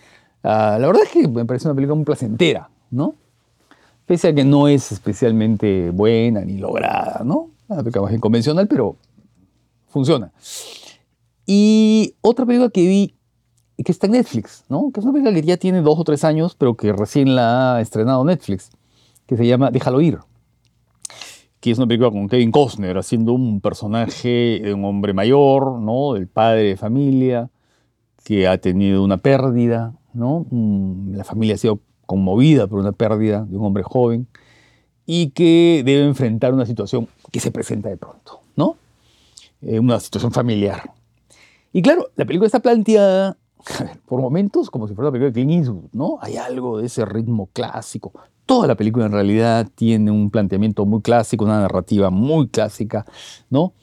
Ah, 0.42 0.78
la 0.80 0.86
verdad 0.86 1.02
es 1.04 1.10
que 1.10 1.26
me 1.26 1.44
parece 1.44 1.66
una 1.66 1.74
película 1.74 1.96
muy 1.96 2.04
placentera, 2.04 2.70
¿no? 2.90 3.14
Pese 4.06 4.28
a 4.28 4.34
que 4.34 4.44
no 4.44 4.68
es 4.68 4.92
especialmente 4.92 5.90
buena 5.90 6.40
ni 6.42 6.58
lograda, 6.58 7.22
¿no? 7.24 7.50
Una 7.68 7.82
película 7.82 8.04
más 8.04 8.14
inconvencional, 8.14 8.68
pero 8.68 8.96
funciona. 9.88 10.32
Y 11.46 12.14
otra 12.20 12.44
película 12.44 12.70
que 12.70 12.86
vi, 12.86 13.14
que 13.82 13.92
está 13.92 14.06
en 14.06 14.12
Netflix, 14.12 14.64
¿no? 14.68 14.90
Que 14.92 15.00
es 15.00 15.04
una 15.04 15.12
película 15.12 15.34
que 15.34 15.46
ya 15.46 15.56
tiene 15.56 15.80
dos 15.80 15.98
o 15.98 16.04
tres 16.04 16.24
años, 16.24 16.54
pero 16.56 16.76
que 16.76 16.92
recién 16.92 17.34
la 17.34 17.76
ha 17.76 17.80
estrenado 17.80 18.24
Netflix, 18.24 18.70
que 19.26 19.36
se 19.36 19.46
llama 19.46 19.70
Déjalo 19.70 20.00
ir. 20.00 20.18
Que 21.60 21.70
es 21.70 21.78
una 21.78 21.86
película 21.86 22.10
con 22.10 22.28
Kevin 22.28 22.52
Costner 22.52 22.98
haciendo 22.98 23.32
un 23.32 23.60
personaje 23.60 24.60
de 24.62 24.74
un 24.74 24.84
hombre 24.84 25.12
mayor, 25.12 25.80
¿no? 25.80 26.14
Del 26.14 26.28
padre 26.28 26.62
de 26.64 26.76
familia, 26.76 27.50
que 28.24 28.46
ha 28.46 28.58
tenido 28.58 29.02
una 29.02 29.16
pérdida, 29.16 29.94
¿no? 30.12 30.46
Mm, 30.50 31.14
la 31.14 31.24
familia 31.24 31.54
ha 31.54 31.58
sido 31.58 31.80
conmovida 32.04 32.66
por 32.66 32.78
una 32.78 32.92
pérdida 32.92 33.44
de 33.44 33.56
un 33.56 33.64
hombre 33.64 33.82
joven 33.82 34.26
y 35.06 35.30
que 35.30 35.82
debe 35.84 36.04
enfrentar 36.04 36.52
una 36.52 36.66
situación 36.66 37.08
que 37.32 37.40
se 37.40 37.50
presenta 37.50 37.88
de 37.88 37.96
pronto. 37.96 38.40
Eh, 39.68 39.78
una 39.78 40.00
situación 40.00 40.32
familiar. 40.32 40.94
Y 41.74 41.82
claro, 41.82 42.08
la 42.16 42.24
película 42.24 42.46
está 42.46 42.60
planteada 42.60 43.36
por 44.06 44.18
momentos 44.18 44.70
como 44.70 44.88
si 44.88 44.94
fuera 44.94 45.10
una 45.10 45.12
película 45.12 45.28
de 45.28 45.34
Clint 45.34 45.52
Eastwood, 45.60 45.90
¿no? 45.92 46.18
Hay 46.22 46.38
algo 46.38 46.78
de 46.78 46.86
ese 46.86 47.04
ritmo 47.04 47.50
clásico. 47.52 48.14
Toda 48.46 48.66
la 48.66 48.76
película 48.76 49.04
en 49.04 49.12
realidad 49.12 49.68
tiene 49.74 50.10
un 50.10 50.30
planteamiento 50.30 50.86
muy 50.86 51.02
clásico, 51.02 51.44
una 51.44 51.60
narrativa 51.60 52.08
muy 52.08 52.48
clásica, 52.48 53.04
¿no? 53.50 53.74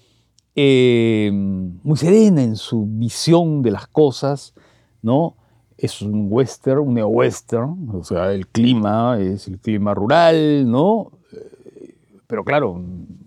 Eh, 0.56 1.30
muy 1.32 1.98
serena 1.98 2.42
en 2.42 2.56
su 2.56 2.88
visión 2.88 3.62
de 3.62 3.70
las 3.70 3.86
cosas, 3.86 4.56
¿no? 5.04 5.36
Es 5.78 6.02
un 6.02 6.30
western, 6.32 6.80
un 6.80 6.96
neo-western, 6.96 7.90
o 7.94 8.04
sea, 8.04 8.32
el 8.32 8.48
clima 8.48 9.20
es 9.20 9.48
el 9.48 9.60
clima 9.60 9.94
rural, 9.94 10.68
¿no? 10.68 11.12
Eh, 11.32 11.94
pero 12.26 12.44
claro, 12.44 12.82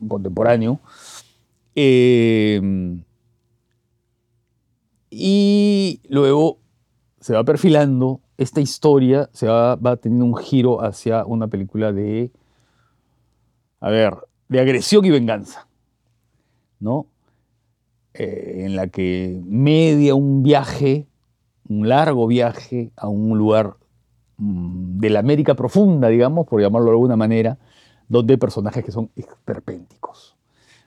contemporáneo. 0.08 0.80
Eh, 1.80 2.60
y 5.10 6.00
luego 6.08 6.58
se 7.20 7.34
va 7.34 7.44
perfilando, 7.44 8.20
esta 8.36 8.60
historia 8.60 9.30
se 9.32 9.46
va, 9.46 9.76
va 9.76 9.96
teniendo 9.96 10.24
un 10.24 10.36
giro 10.36 10.82
hacia 10.82 11.24
una 11.24 11.46
película 11.46 11.92
de, 11.92 12.32
a 13.78 13.90
ver, 13.90 14.14
de 14.48 14.58
agresión 14.58 15.04
y 15.04 15.10
venganza, 15.10 15.68
¿no? 16.80 17.06
Eh, 18.12 18.64
en 18.64 18.74
la 18.74 18.88
que 18.88 19.40
media 19.44 20.16
un 20.16 20.42
viaje, 20.42 21.06
un 21.68 21.88
largo 21.88 22.26
viaje 22.26 22.90
a 22.96 23.06
un 23.06 23.38
lugar 23.38 23.76
mm, 24.38 24.98
de 24.98 25.10
la 25.10 25.20
América 25.20 25.54
profunda, 25.54 26.08
digamos, 26.08 26.44
por 26.48 26.60
llamarlo 26.60 26.86
de 26.86 26.94
alguna 26.94 27.16
manera, 27.16 27.56
donde 28.08 28.34
hay 28.34 28.38
personajes 28.38 28.84
que 28.84 28.90
son 28.90 29.10
esperpénticos, 29.14 30.37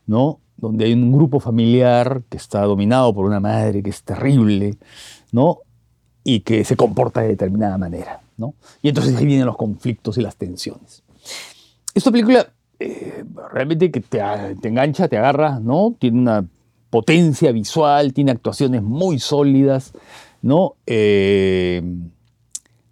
¿no? 0.06 0.40
Donde 0.58 0.86
hay 0.86 0.94
un 0.94 1.12
grupo 1.12 1.40
familiar 1.40 2.22
que 2.30 2.38
está 2.38 2.62
dominado 2.64 3.14
por 3.14 3.26
una 3.26 3.40
madre 3.40 3.82
que 3.82 3.90
es 3.90 4.04
terrible, 4.04 4.78
¿no? 5.32 5.60
Y 6.24 6.42
que 6.42 6.64
se 6.64 6.76
comporta 6.76 7.22
de 7.22 7.30
determinada 7.30 7.78
manera, 7.78 8.22
¿no? 8.38 8.54
Y 8.82 8.90
entonces 8.90 9.16
ahí 9.16 9.26
vienen 9.26 9.46
los 9.46 9.58
conflictos 9.58 10.18
y 10.18 10.22
las 10.22 10.36
tensiones. 10.36 11.04
Esta 11.94 12.12
película 12.12 12.48
eh, 12.80 13.24
realmente 13.52 13.92
que 13.92 14.02
te, 14.02 14.20
te 14.60 14.68
engancha, 14.68 15.08
te 15.08 15.18
agarra, 15.18 15.60
¿no? 15.60 15.96
Tiene 16.00 16.20
una 16.20 16.46
potencia 16.90 17.52
visual, 17.52 18.14
tiene 18.14 18.32
actuaciones 18.32 18.82
muy 18.82 19.20
sólidas, 19.20 19.94
¿no? 20.42 20.76
Eh, 20.86 21.82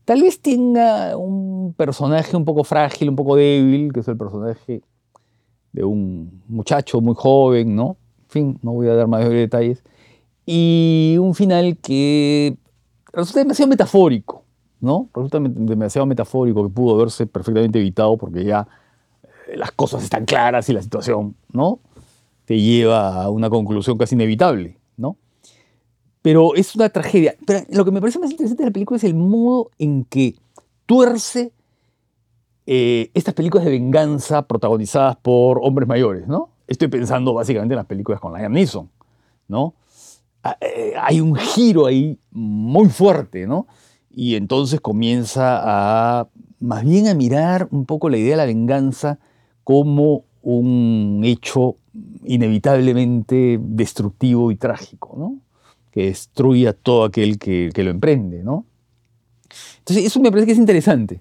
tal 0.05 0.21
vez 0.21 0.39
tenga 0.41 1.17
un 1.17 1.73
personaje 1.73 2.37
un 2.37 2.45
poco 2.45 2.63
frágil, 2.63 3.09
un 3.09 3.15
poco 3.15 3.35
débil, 3.35 3.91
que 3.93 3.99
es 3.99 4.07
el 4.07 4.17
personaje 4.17 4.81
de 5.71 5.83
un 5.83 6.43
muchacho 6.47 7.01
muy 7.01 7.15
joven, 7.15 7.75
¿no? 7.75 7.97
En 8.23 8.29
fin, 8.29 8.59
no 8.61 8.73
voy 8.73 8.87
a 8.87 8.95
dar 8.95 9.07
mayores 9.07 9.39
detalles. 9.39 9.83
Y 10.45 11.17
un 11.19 11.35
final 11.35 11.77
que 11.77 12.57
resulta 13.13 13.39
demasiado 13.39 13.69
metafórico, 13.69 14.43
¿no? 14.81 15.09
Resulta 15.13 15.39
demasiado 15.41 16.05
metafórico 16.05 16.63
que 16.63 16.69
pudo 16.69 16.95
haberse 16.95 17.27
perfectamente 17.27 17.79
evitado 17.79 18.17
porque 18.17 18.43
ya 18.43 18.67
eh, 19.47 19.57
las 19.57 19.71
cosas 19.71 20.03
están 20.03 20.25
claras 20.25 20.69
y 20.69 20.73
la 20.73 20.81
situación, 20.81 21.35
¿no? 21.51 21.79
te 22.49 22.59
lleva 22.59 23.21
a 23.21 23.29
una 23.29 23.47
conclusión 23.47 23.95
casi 23.95 24.15
inevitable, 24.15 24.79
¿no? 24.97 25.17
Pero 26.23 26.55
es 26.55 26.73
una 26.75 26.89
tragedia. 26.89 27.35
Pero 27.45 27.63
lo 27.69 27.85
que 27.85 27.91
me 27.91 28.01
parece 28.01 28.17
más 28.17 28.31
interesante 28.31 28.63
de 28.63 28.69
la 28.69 28.73
película 28.73 28.97
es 28.97 29.03
el 29.03 29.13
modo 29.13 29.69
en 29.77 30.03
que 30.03 30.33
tuerce 30.87 31.53
eh, 32.71 33.09
estas 33.15 33.33
películas 33.33 33.65
de 33.65 33.71
venganza 33.71 34.43
protagonizadas 34.43 35.15
por 35.15 35.59
hombres 35.63 35.87
mayores, 35.87 36.27
¿no? 36.27 36.49
Estoy 36.67 36.87
pensando 36.87 37.33
básicamente 37.33 37.73
en 37.73 37.77
las 37.77 37.87
películas 37.87 38.21
con 38.21 38.31
Liam 38.31 38.53
Neeson, 38.53 38.87
¿no? 39.47 39.73
Ah, 40.43 40.55
eh, 40.61 40.93
hay 41.01 41.19
un 41.19 41.33
giro 41.35 41.87
ahí 41.87 42.19
muy 42.29 42.87
fuerte, 42.89 43.47
¿no? 43.47 43.65
Y 44.11 44.35
entonces 44.35 44.81
comienza 44.81 45.61
a, 45.63 46.27
más 46.59 46.83
bien 46.85 47.07
a 47.07 47.15
mirar 47.15 47.67
un 47.71 47.87
poco 47.87 48.07
la 48.07 48.17
idea 48.17 48.33
de 48.33 48.37
la 48.37 48.45
venganza 48.45 49.17
como 49.63 50.25
un 50.43 51.21
hecho 51.23 51.77
inevitablemente 52.23 53.59
destructivo 53.59 54.51
y 54.51 54.57
trágico, 54.57 55.15
¿no? 55.17 55.39
que 55.89 56.03
destruye 56.03 56.67
a 56.67 56.73
todo 56.73 57.03
aquel 57.03 57.39
que, 57.39 57.71
lo 57.75 57.89
emprende. 57.89 58.43
¿no? 58.43 58.67
Entonces, 59.79 60.05
eso 60.05 60.19
me 60.19 60.29
parece 60.29 60.45
que 60.45 60.51
es 60.51 60.59
interesante. 60.59 61.19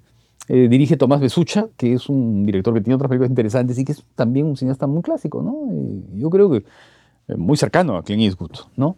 Eh, 0.49 0.69
dirige 0.69 0.97
Tomás 0.97 1.21
Besucha, 1.21 1.69
que 1.77 1.93
es 1.93 2.09
un 2.09 2.47
director 2.47 2.73
que 2.73 2.81
tiene 2.81 2.95
otras 2.95 3.09
películas 3.09 3.31
interesantes 3.31 3.79
y 3.79 3.85
que 3.85 3.93
es 3.93 4.05
también 4.15 4.47
un 4.47 4.57
cineasta 4.57 4.87
muy 4.87 5.03
clásico. 5.03 5.43
¿no? 5.43 5.71
Eh, 5.71 6.19
yo 6.19 6.31
creo 6.31 6.51
que 6.51 6.65
eh, 7.29 7.37
muy 7.37 7.57
cercano 7.57 7.97
a 7.97 8.03
Clint 8.03 8.23
Eastwood, 8.23 8.53
¿no? 8.77 8.97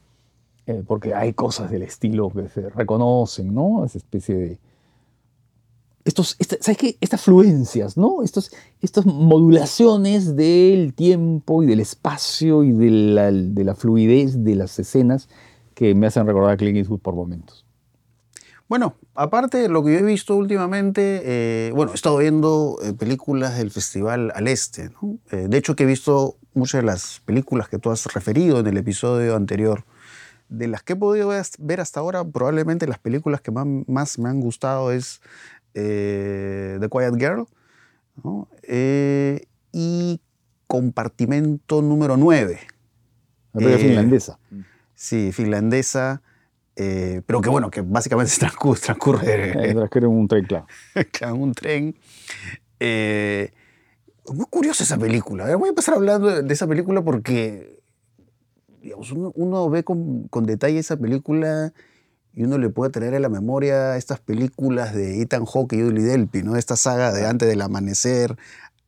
porque 0.86 1.14
hay 1.14 1.32
cosas 1.32 1.68
del 1.68 1.82
estilo 1.82 2.30
que 2.30 2.48
se 2.48 2.68
reconocen, 2.68 3.52
¿no? 3.52 3.84
esa 3.84 3.98
especie 3.98 4.36
de 4.36 4.58
estos, 6.04 6.36
¿sabes 6.60 6.78
qué? 6.78 6.96
Estas 7.00 7.22
fluencias, 7.22 7.96
¿no? 7.96 8.22
Estos, 8.22 8.52
estas 8.80 9.04
modulaciones 9.04 10.34
del 10.34 10.94
tiempo 10.94 11.62
y 11.62 11.66
del 11.66 11.80
espacio 11.80 12.64
y 12.64 12.72
de 12.72 12.90
la, 12.90 13.30
de 13.30 13.64
la, 13.64 13.74
fluidez 13.74 14.42
de 14.42 14.54
las 14.54 14.78
escenas 14.78 15.28
que 15.74 15.94
me 15.94 16.06
hacen 16.06 16.26
recordar 16.26 16.52
a 16.52 16.56
Clint 16.56 16.78
Eastwood 16.78 17.00
por 17.00 17.14
momentos. 17.14 17.66
Bueno, 18.70 18.94
aparte 19.16 19.58
de 19.58 19.68
lo 19.68 19.82
que 19.82 19.94
yo 19.94 19.98
he 19.98 20.02
visto 20.04 20.36
últimamente, 20.36 21.22
eh, 21.24 21.72
bueno, 21.74 21.90
he 21.90 21.96
estado 21.96 22.18
viendo 22.18 22.78
eh, 22.84 22.92
películas 22.92 23.58
del 23.58 23.72
Festival 23.72 24.30
al 24.32 24.46
Este, 24.46 24.90
¿no? 24.90 25.18
Eh, 25.32 25.48
de 25.48 25.58
hecho 25.58 25.74
que 25.74 25.82
he 25.82 25.86
visto 25.86 26.36
muchas 26.54 26.82
de 26.82 26.86
las 26.86 27.20
películas 27.24 27.68
que 27.68 27.80
tú 27.80 27.90
has 27.90 28.06
referido 28.14 28.60
en 28.60 28.68
el 28.68 28.76
episodio 28.76 29.34
anterior. 29.34 29.84
De 30.48 30.68
las 30.68 30.84
que 30.84 30.92
he 30.92 30.96
podido 30.96 31.32
ver 31.58 31.80
hasta 31.80 31.98
ahora, 31.98 32.24
probablemente 32.24 32.86
las 32.86 33.00
películas 33.00 33.40
que 33.40 33.50
más, 33.50 33.66
más 33.88 34.20
me 34.20 34.28
han 34.28 34.38
gustado 34.40 34.92
es 34.92 35.20
The 35.72 36.88
Quiet 36.88 37.16
Girl, 37.18 37.48
y 39.72 40.20
compartimento 40.68 41.82
número 41.82 42.16
9. 42.16 42.60
La 43.52 43.78
finlandesa. 43.78 44.38
Sí, 44.94 45.32
finlandesa, 45.32 46.22
eh, 46.82 47.22
pero 47.26 47.40
que 47.40 47.50
bueno, 47.50 47.70
que 47.70 47.82
básicamente 47.82 48.32
transcurre... 48.38 48.80
transcurre 48.80 49.52
en 49.98 50.06
un 50.06 50.28
tren, 50.28 50.44
claro. 50.46 50.66
en 51.20 51.42
un 51.42 51.52
tren. 51.52 51.96
muy 52.80 54.46
curiosa 54.48 54.84
esa 54.84 54.96
película. 54.96 55.54
Voy 55.56 55.68
a 55.68 55.70
empezar 55.70 55.94
hablando 55.94 56.42
de 56.42 56.54
esa 56.54 56.66
película 56.66 57.02
porque 57.02 57.80
digamos, 58.82 59.12
uno, 59.12 59.70
ve 59.70 59.84
con, 59.84 60.28
con 60.28 60.46
detalle 60.46 60.78
esa 60.78 60.96
película 60.96 61.72
y 62.32 62.44
uno 62.44 62.58
le 62.58 62.70
puede 62.70 62.90
traer 62.90 63.14
a 63.14 63.20
la 63.20 63.28
memoria 63.28 63.96
estas 63.96 64.20
películas 64.20 64.94
de 64.94 65.20
Ethan 65.20 65.44
Hawke 65.44 65.74
y 65.74 65.82
Julie 65.82 66.04
Delpy, 66.04 66.42
¿no? 66.42 66.56
Esta 66.56 66.76
saga 66.76 67.12
de 67.12 67.26
antes 67.26 67.48
del 67.48 67.60
amanecer, 67.60 68.36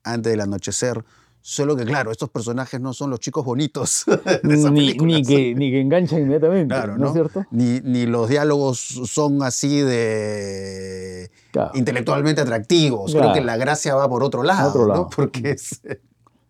antes 0.05 0.33
del 0.33 0.41
anochecer. 0.41 1.05
Solo 1.45 1.77
que, 1.77 1.85
claro, 1.85 2.13
estos 2.13 2.31
personajes 2.31 2.81
no 2.81 2.93
son 2.93 3.11
los 3.11 3.21
chicos 3.21 3.45
bonitos 3.45 4.05
de 4.43 4.55
esas 4.55 4.73
ni, 4.73 4.95
ni, 4.95 5.23
que, 5.23 5.55
ni 5.55 5.71
que 5.71 5.81
enganchan 5.81 6.21
inmediatamente, 6.21 6.75
claro, 6.75 6.97
¿no, 6.97 7.09
es 7.09 7.13
cierto? 7.13 7.45
Ni, 7.51 7.81
ni, 7.81 8.07
los 8.07 8.29
diálogos 8.29 8.79
son 8.79 9.43
así 9.43 9.81
de 9.81 11.31
intelectualmente 11.75 12.41
atractivos. 12.41 13.13
Creo 13.13 13.33
que 13.33 13.41
la 13.41 13.57
gracia 13.57 13.95
va 13.95 14.09
por 14.09 14.23
otro 14.23 14.43
lado, 14.43 14.71
otro 14.71 14.87
lado. 14.87 15.03
¿no? 15.03 15.11
Porque 15.11 15.51
es... 15.51 15.83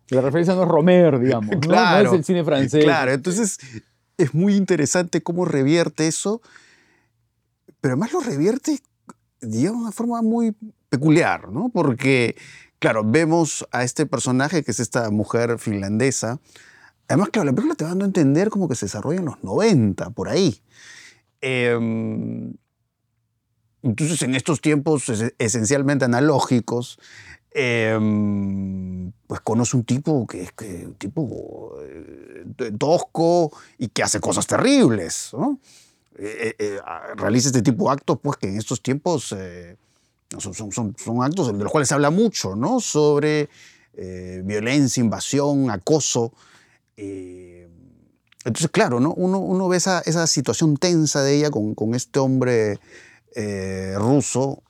La 0.09 0.21
referencia 0.21 0.53
no 0.53 0.63
es 0.63 0.69
Romer, 0.69 1.19
digamos, 1.19 1.55
claro, 1.59 2.03
¿no? 2.03 2.09
es 2.11 2.19
el 2.19 2.23
cine 2.23 2.43
francés. 2.43 2.83
Claro, 2.83 3.11
entonces 3.11 3.57
es 4.17 4.33
muy 4.33 4.55
interesante 4.55 5.23
cómo 5.23 5.43
revierte 5.45 6.07
eso 6.07 6.41
pero 7.83 7.95
además 7.95 8.13
lo 8.13 8.21
revierte, 8.21 8.79
de 9.41 9.69
una 9.69 9.91
forma 9.91 10.21
muy 10.21 10.55
peculiar, 10.87 11.49
¿no? 11.49 11.67
Porque, 11.67 12.37
claro, 12.83 13.05
vemos 13.05 13.65
a 13.71 13.85
este 13.85 14.05
personaje 14.05 14.61
que 14.61 14.71
es 14.71 14.81
esta 14.81 15.09
mujer 15.09 15.57
finlandesa. 15.57 16.41
Además, 17.07 17.29
claro, 17.29 17.45
la 17.45 17.53
película 17.53 17.75
te 17.75 17.85
va 17.85 17.91
a 17.91 17.93
entender 17.93 18.49
como 18.49 18.67
que 18.67 18.75
se 18.75 18.87
desarrolla 18.87 19.19
en 19.19 19.25
los 19.25 19.41
90, 19.41 20.09
por 20.09 20.27
ahí. 20.27 20.59
Em, 21.39 22.53
entonces, 23.83 24.21
en 24.23 24.35
estos 24.35 24.59
tiempos 24.59 25.09
esencialmente 25.37 26.03
analógicos, 26.03 26.99
em, 27.51 29.13
pues 29.27 29.39
conoce 29.39 29.77
un 29.77 29.85
tipo 29.85 30.27
que 30.27 30.41
es 30.41 30.51
que, 30.51 30.85
un 30.85 30.95
tipo 30.95 31.77
eh, 31.81 32.43
tosco 32.77 33.49
y 33.77 33.87
que 33.87 34.03
hace 34.03 34.19
cosas 34.19 34.45
terribles. 34.45 35.31
Eh, 36.17 36.53
eh, 36.59 36.79
realiza 37.15 37.47
este 37.47 37.61
tipo 37.61 37.85
de 37.85 37.93
actos, 37.93 38.19
pues 38.21 38.35
que 38.35 38.49
en 38.49 38.57
estos 38.57 38.81
tiempos 38.81 39.33
eh, 40.33 40.41
son, 40.41 40.71
son, 40.71 40.95
son, 40.97 41.23
actos 41.23 41.47
de 41.47 41.53
los 41.53 41.71
cuales 41.71 41.87
se 41.87 41.93
habla 41.93 42.09
mucho, 42.09 42.55
¿no? 42.55 42.79
Sobre 42.79 43.49
violencia, 44.43 45.01
invasión, 45.01 45.69
acoso. 45.69 46.33
entonces, 46.97 48.69
claro, 48.71 48.99
¿no? 48.99 49.13
uno, 49.13 49.37
uno 49.37 49.67
ve 49.67 49.77
esa, 49.77 49.99
esa, 49.99 50.25
situación 50.25 50.77
tensa 50.77 51.21
de 51.21 51.35
ella 51.35 51.51
con, 51.51 51.75
con 51.75 51.93
este 51.93 52.17
hombre 52.17 52.79
ruso. 53.95 54.63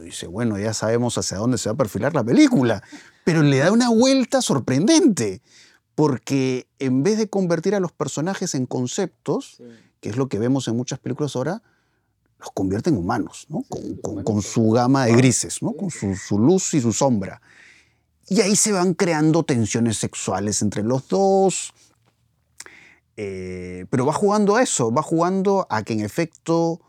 dice, 0.00 0.28
bueno, 0.28 0.58
ya 0.58 0.74
sabemos 0.74 1.18
hacia 1.18 1.38
dónde 1.38 1.58
se 1.58 1.68
va 1.68 1.74
a 1.74 1.76
perfilar 1.76 2.14
la 2.14 2.22
película, 2.22 2.84
pero 3.24 3.42
le 3.42 3.58
da 3.58 3.72
una 3.72 3.90
vuelta 3.90 4.40
sorprendente, 4.42 5.42
porque 5.96 6.68
en 6.78 7.02
vez 7.02 7.18
de 7.18 7.28
convertir 7.28 7.74
a 7.74 7.80
los 7.80 7.90
personajes 7.90 8.54
en 8.54 8.64
conceptos, 8.64 9.60
que 10.00 10.08
es 10.08 10.16
lo 10.16 10.28
que 10.28 10.38
vemos 10.38 10.68
en 10.68 10.76
muchas 10.76 11.00
películas 11.00 11.34
ahora, 11.34 11.62
los 12.38 12.50
convierte 12.52 12.90
en 12.90 12.96
humanos, 12.98 13.46
¿no? 13.48 13.64
con, 13.68 13.96
con- 13.96 14.22
con 14.24 14.42
su 14.42 14.70
gama 14.70 15.06
de 15.06 15.12
grises, 15.14 15.62
¿no? 15.62 15.72
con 15.72 15.90
su, 15.90 16.14
su 16.14 16.38
luz 16.38 16.74
y 16.74 16.80
su 16.80 16.92
sombra. 16.92 17.40
Y 18.28 18.40
ahí 18.42 18.54
se 18.56 18.72
van 18.72 18.94
creando 18.94 19.42
tensiones 19.42 19.96
sexuales 19.96 20.62
entre 20.62 20.82
los 20.82 21.08
dos. 21.08 21.72
eh, 23.16 23.86
pero 23.90 24.06
va 24.06 24.12
jugando 24.12 24.56
a 24.56 24.62
eso, 24.62 24.92
va 24.92 25.02
jugando 25.02 25.66
a 25.70 25.82
que 25.82 25.92
en 25.94 26.00
efecto 26.00 26.80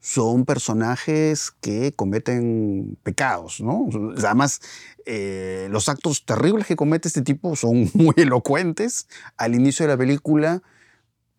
son 0.00 0.44
personajes 0.44 1.50
que 1.60 1.92
cometen 1.94 2.98
pecados, 3.02 3.60
¿no? 3.60 3.88
Además, 4.18 4.60
eh, 5.06 5.66
los 5.70 5.88
actos 5.88 6.24
terribles 6.26 6.66
que 6.66 6.76
comete 6.76 7.08
este 7.08 7.22
tipo 7.22 7.56
son 7.56 7.90
muy 7.94 8.12
elocuentes 8.16 9.08
al 9.38 9.54
inicio 9.54 9.86
de 9.86 9.92
la 9.92 9.98
película, 9.98 10.62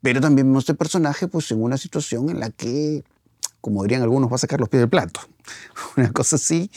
pero 0.02 0.20
también 0.20 0.48
vemos 0.48 0.64
este 0.64 0.74
personaje 0.74 1.28
pues, 1.28 1.52
en 1.52 1.62
una 1.62 1.78
situación 1.78 2.30
en 2.30 2.40
la 2.40 2.50
que, 2.50 3.04
como 3.66 3.82
dirían 3.82 4.04
algunos, 4.04 4.32
va 4.32 4.36
a 4.36 4.38
sacar 4.38 4.60
los 4.60 4.70
pies 4.70 4.82
del 4.82 4.90
plato. 4.92 5.22
Una 5.98 6.12
cosa 6.12 6.36
así. 6.36 6.70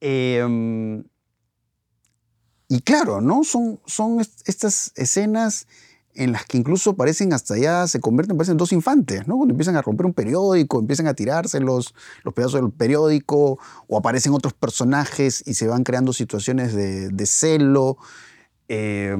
Eh, 0.00 0.42
y 2.68 2.80
claro, 2.80 3.20
¿no? 3.20 3.44
Son, 3.44 3.80
son 3.86 4.20
est- 4.20 4.42
estas 4.48 4.92
escenas 4.96 5.68
en 6.14 6.32
las 6.32 6.44
que 6.44 6.58
incluso 6.58 6.94
parecen 6.96 7.32
hasta 7.32 7.56
ya 7.56 7.86
se 7.86 8.00
convierten 8.00 8.36
parecen 8.36 8.56
dos 8.56 8.72
infantes, 8.72 9.26
¿no? 9.28 9.36
Cuando 9.36 9.52
empiezan 9.52 9.76
a 9.76 9.82
romper 9.82 10.06
un 10.06 10.12
periódico, 10.12 10.78
empiezan 10.80 11.06
a 11.06 11.14
tirarse 11.14 11.60
los, 11.60 11.94
los 12.24 12.34
pedazos 12.34 12.60
del 12.60 12.70
periódico, 12.72 13.58
o 13.86 13.96
aparecen 13.98 14.32
otros 14.34 14.54
personajes 14.54 15.42
y 15.46 15.54
se 15.54 15.68
van 15.68 15.84
creando 15.84 16.12
situaciones 16.12 16.74
de, 16.74 17.08
de 17.10 17.26
celo. 17.26 17.96
eh, 18.68 19.16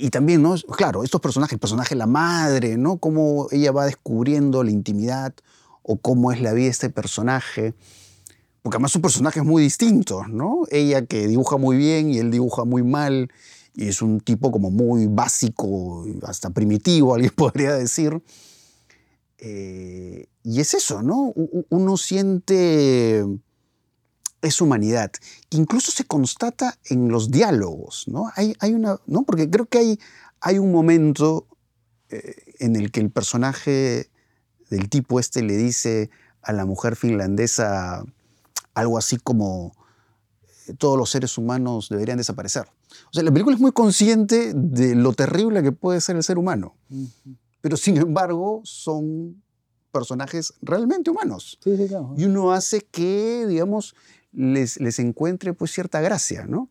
y 0.00 0.10
también, 0.10 0.42
¿no? 0.42 0.54
Claro, 0.76 1.04
estos 1.04 1.20
personajes, 1.20 1.52
el 1.52 1.58
personaje 1.58 1.94
la 1.94 2.06
madre, 2.06 2.76
¿no? 2.76 2.96
Cómo 2.96 3.48
ella 3.50 3.70
va 3.70 3.84
descubriendo 3.84 4.64
la 4.64 4.70
intimidad 4.70 5.34
o 5.82 5.96
cómo 5.96 6.32
es 6.32 6.40
la 6.40 6.52
vida 6.52 6.64
de 6.64 6.70
este 6.70 6.90
personaje. 6.90 7.74
Porque 8.62 8.76
además 8.76 8.92
son 8.92 9.02
personajes 9.02 9.44
muy 9.44 9.62
distintos, 9.62 10.28
¿no? 10.28 10.62
Ella 10.70 11.04
que 11.04 11.28
dibuja 11.28 11.56
muy 11.56 11.76
bien 11.76 12.10
y 12.10 12.18
él 12.18 12.30
dibuja 12.30 12.64
muy 12.64 12.82
mal. 12.82 13.30
Y 13.74 13.88
es 13.88 14.02
un 14.02 14.20
tipo 14.20 14.50
como 14.50 14.70
muy 14.70 15.06
básico, 15.06 16.04
hasta 16.22 16.50
primitivo, 16.50 17.14
alguien 17.14 17.32
podría 17.34 17.74
decir. 17.74 18.22
Eh, 19.38 20.26
y 20.42 20.60
es 20.60 20.74
eso, 20.74 21.02
¿no? 21.02 21.32
Uno 21.68 21.96
siente 21.96 23.24
esa 24.42 24.64
humanidad, 24.64 25.12
incluso 25.50 25.92
se 25.92 26.04
constata 26.04 26.78
en 26.86 27.08
los 27.08 27.30
diálogos, 27.30 28.04
¿no? 28.08 28.30
Hay, 28.36 28.54
hay 28.60 28.74
una, 28.74 28.98
¿no? 29.06 29.22
Porque 29.22 29.50
creo 29.50 29.66
que 29.66 29.78
hay, 29.78 30.00
hay 30.40 30.58
un 30.58 30.72
momento 30.72 31.46
eh, 32.08 32.34
en 32.58 32.76
el 32.76 32.90
que 32.90 33.00
el 33.00 33.10
personaje 33.10 34.10
del 34.70 34.88
tipo 34.88 35.20
este 35.20 35.42
le 35.42 35.56
dice 35.56 36.10
a 36.42 36.52
la 36.52 36.64
mujer 36.64 36.96
finlandesa 36.96 38.04
algo 38.74 38.98
así 38.98 39.16
como 39.18 39.74
eh, 40.66 40.74
todos 40.78 40.96
los 40.96 41.10
seres 41.10 41.36
humanos 41.36 41.88
deberían 41.88 42.18
desaparecer. 42.18 42.66
O 43.10 43.12
sea, 43.12 43.22
la 43.22 43.30
película 43.30 43.54
es 43.54 43.60
muy 43.60 43.72
consciente 43.72 44.52
de 44.54 44.94
lo 44.94 45.12
terrible 45.12 45.62
que 45.62 45.72
puede 45.72 46.00
ser 46.00 46.16
el 46.16 46.22
ser 46.22 46.38
humano, 46.38 46.74
pero 47.60 47.76
sin 47.76 47.98
embargo 47.98 48.62
son 48.64 49.42
personajes 49.92 50.54
realmente 50.62 51.10
humanos. 51.10 51.58
Sí, 51.62 51.76
sí, 51.76 51.88
claro. 51.88 52.14
Y 52.16 52.24
uno 52.24 52.52
hace 52.52 52.80
que, 52.80 53.46
digamos, 53.46 53.94
les, 54.32 54.80
les 54.80 54.98
encuentre 54.98 55.52
pues 55.52 55.70
cierta 55.72 56.00
gracia, 56.00 56.44
¿no? 56.46 56.68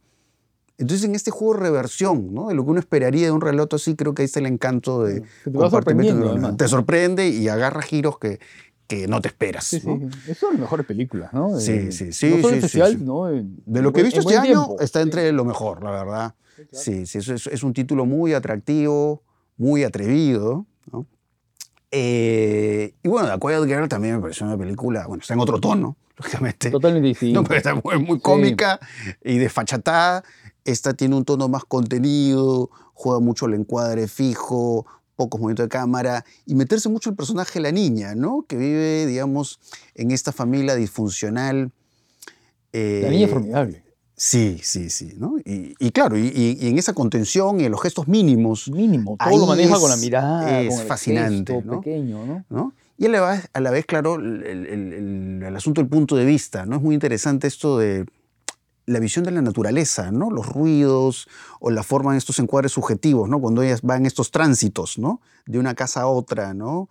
Entonces 0.78 1.06
en 1.06 1.14
este 1.16 1.30
juego 1.32 1.56
de 1.56 1.60
reversión, 1.62 2.34
¿no? 2.34 2.48
De 2.48 2.56
lo 2.56 2.64
que 2.64 2.72
uno 2.72 2.80
esperaría 2.80 3.26
de 3.26 3.32
un 3.32 3.42
relato 3.42 3.76
así, 3.76 3.96
creo 3.96 4.14
que 4.14 4.22
ahí 4.22 4.26
está 4.28 4.40
el 4.40 4.46
encanto 4.46 5.04
de... 5.04 5.24
Te 5.44 5.50
va 5.52 5.70
sorprendiendo. 5.70 6.56
Te 6.56 6.68
sorprende 6.70 7.28
y 7.28 7.50
agarra 7.50 7.82
giros 7.82 8.18
que, 8.18 8.40
que 8.88 9.06
no 9.08 9.20
te 9.20 9.28
esperas. 9.28 9.66
Sí, 9.66 9.82
sí. 9.82 9.88
¿no? 9.88 9.98
De 9.98 10.08
las 10.52 10.60
mejores 10.60 10.86
películas, 10.86 11.34
¿no? 11.34 11.60
Sí, 11.60 11.72
Eh, 11.74 11.92
sí, 11.92 12.14
sí, 12.14 12.30
No 12.30 12.36
solo 12.38 12.48
sí, 12.50 12.54
el 12.54 12.56
sí, 12.56 12.62
festival, 12.62 12.92
sí. 12.98 13.04
¿no? 13.04 13.30
En- 13.30 13.62
De 13.66 13.82
lo 13.82 13.92
que 13.92 14.00
he 14.00 14.04
visto 14.04 14.22
este 14.22 14.38
año, 14.38 14.66
tiempo. 14.66 14.80
está 14.80 15.00
Sí. 15.00 15.04
entre 15.04 15.32
lo 15.34 15.44
mejor, 15.44 15.84
la 15.84 15.92
verdad. 15.92 16.36
Sí, 16.56 16.64
claro. 16.70 16.84
Sí, 16.86 17.06
sí, 17.06 17.18
eso 17.18 17.34
es, 17.34 17.48
es 17.48 17.62
un 17.64 17.74
título 17.74 18.06
muy 18.06 18.34
atractivo, 18.34 19.22
muy 19.58 19.84
atrevido. 19.84 20.66
¿no? 20.94 21.06
Eh, 21.92 22.94
y 23.04 23.08
bueno, 23.10 23.28
The 23.28 23.40
Quiet 23.40 23.66
Girl 23.66 23.88
también 23.90 24.16
me 24.16 24.22
pareció 24.22 24.46
una 24.46 24.58
película, 24.58 25.08
bueno, 25.08 25.22
está 25.22 25.34
en 25.34 25.40
otro 25.40 25.60
tono, 25.60 25.98
lógicamente. 26.20 26.70
Totalmente 26.72 27.08
distinto. 27.08 27.42
No, 27.42 27.48
pero 27.48 27.58
está 27.58 27.76
muy, 27.76 27.98
muy 28.00 28.20
cómica 28.20 28.80
y 29.24 29.38
desfachatada. 29.38 30.24
Esta 30.66 30.94
tiene 30.94 31.16
un 31.16 31.26
tono 31.26 31.48
más 31.48 31.64
contenido, 31.66 32.70
juega 32.94 33.20
mucho 33.20 33.46
el 33.48 33.54
encuadre 33.56 34.08
fijo, 34.08 34.86
pocos 35.16 35.40
movimientos 35.40 35.66
de 35.66 35.70
cámara 35.70 36.24
y 36.46 36.56
meterse 36.56 36.90
mucho 36.90 37.10
el 37.10 37.16
personaje 37.16 37.54
de 37.60 37.64
la 37.64 37.72
niña, 37.72 38.16
¿no? 38.16 38.46
Que 38.48 38.56
vive, 38.58 39.06
digamos, 39.06 39.60
en 39.96 40.12
esta 40.12 40.32
familia 40.32 40.76
disfuncional. 40.76 41.72
La 42.72 43.10
niña 43.10 43.26
es 43.26 43.30
Eh, 43.32 43.34
formidable. 43.34 43.84
Sí, 44.16 44.60
sí, 44.62 44.90
sí, 44.90 45.14
¿no? 45.18 45.38
Y, 45.46 45.76
y 45.80 45.92
claro, 45.92 46.18
y, 46.18 46.58
en 46.62 46.78
esa 46.78 46.92
contención 46.94 47.62
y 47.62 47.64
en 47.66 47.72
los 47.72 47.82
gestos 47.82 48.08
mínimos, 48.10 48.70
Mínimo. 48.70 49.16
Todo 49.18 49.38
lo 49.40 49.46
maneja 49.48 49.80
con 49.80 49.90
la 49.90 49.96
es- 49.96 50.02
mirada. 50.02 50.60
es 50.62 50.70
con 50.70 50.82
el 50.82 50.88
fascinante, 50.88 51.54
gesto 51.54 51.72
¿no? 51.72 51.80
pequeño, 51.82 52.26
¿no? 52.26 52.46
¿no? 52.50 52.74
Y 53.00 53.06
a 53.06 53.10
la 53.10 53.22
vez, 53.22 53.50
a 53.54 53.62
la 53.62 53.72
vez 53.72 53.86
claro, 53.86 54.16
el, 54.16 54.44
el- 54.46 55.44
el- 55.44 55.56
asunto 55.56 55.80
del 55.80 55.90
punto 55.90 56.18
de 56.18 56.26
vista, 56.26 56.66
¿no? 56.66 56.76
Es 56.76 56.82
muy 56.82 56.94
interesante 56.94 57.48
esto 57.48 57.78
de 57.78 58.06
la 58.86 59.00
visión 59.00 59.24
de 59.24 59.32
la 59.32 59.42
naturaleza, 59.42 60.12
¿no? 60.12 60.30
Los 60.30 60.48
ruidos 60.48 61.30
o 61.62 61.72
la 61.72 61.84
forma 61.84 62.12
en 62.12 62.18
estos 62.18 62.40
encuadres 62.40 62.74
subjetivos, 62.74 63.30
¿no? 63.30 63.40
Cuando 63.40 63.64
ellas 63.64 63.84
van 63.84 64.06
estos 64.06 64.32
tránsitos, 64.32 64.98
¿no? 64.98 65.22
De 65.46 65.60
una 65.60 65.76
casa 65.76 66.02
a 66.02 66.08
otra, 66.08 66.54
¿no? 66.54 66.90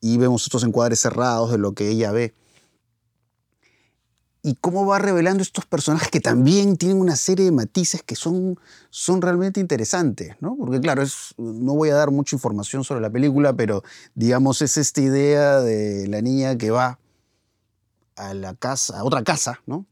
Y 0.00 0.16
vemos 0.16 0.44
estos 0.44 0.64
encuadres 0.64 1.00
cerrados 1.00 1.50
de 1.52 1.58
lo 1.58 1.74
que 1.74 1.90
ella 1.90 2.10
ve. 2.10 2.34
Y 4.42 4.54
cómo 4.54 4.86
va 4.86 4.98
revelando 4.98 5.42
estos 5.42 5.66
personajes 5.66 6.08
que 6.10 6.20
también 6.20 6.76
tienen 6.76 6.98
una 6.98 7.16
serie 7.16 7.44
de 7.44 7.52
matices 7.52 8.02
que 8.02 8.16
son, 8.16 8.58
son 8.88 9.20
realmente 9.20 9.60
interesantes, 9.60 10.34
¿no? 10.40 10.56
Porque 10.56 10.80
claro, 10.80 11.02
no 11.36 11.74
voy 11.74 11.90
a 11.90 11.94
dar 11.94 12.10
mucha 12.10 12.36
información 12.36 12.82
sobre 12.82 13.02
la 13.02 13.10
película, 13.10 13.52
pero 13.52 13.82
digamos 14.14 14.62
es 14.62 14.78
esta 14.78 15.02
idea 15.02 15.60
de 15.60 16.08
la 16.08 16.22
niña 16.22 16.56
que 16.56 16.70
va 16.70 16.98
a 18.16 18.32
la 18.32 18.54
casa, 18.54 18.98
a 18.98 19.04
otra 19.04 19.22
casa, 19.24 19.60
¿no? 19.66 19.84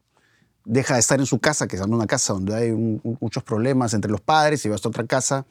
Deja 0.64 0.94
de 0.94 1.00
estar 1.00 1.20
en 1.20 1.26
su 1.26 1.40
casa, 1.40 1.66
que 1.66 1.76
es 1.76 1.82
una 1.82 2.06
casa 2.06 2.32
donde 2.32 2.54
hay 2.54 2.72
muchos 3.20 3.42
problemas 3.42 3.92
entre 3.92 4.10
los 4.10 4.20
padres, 4.20 4.64
y 4.64 4.68
va 4.68 4.74
a 4.74 4.76
esta 4.76 4.88
otra 4.88 5.06
casa, 5.06 5.44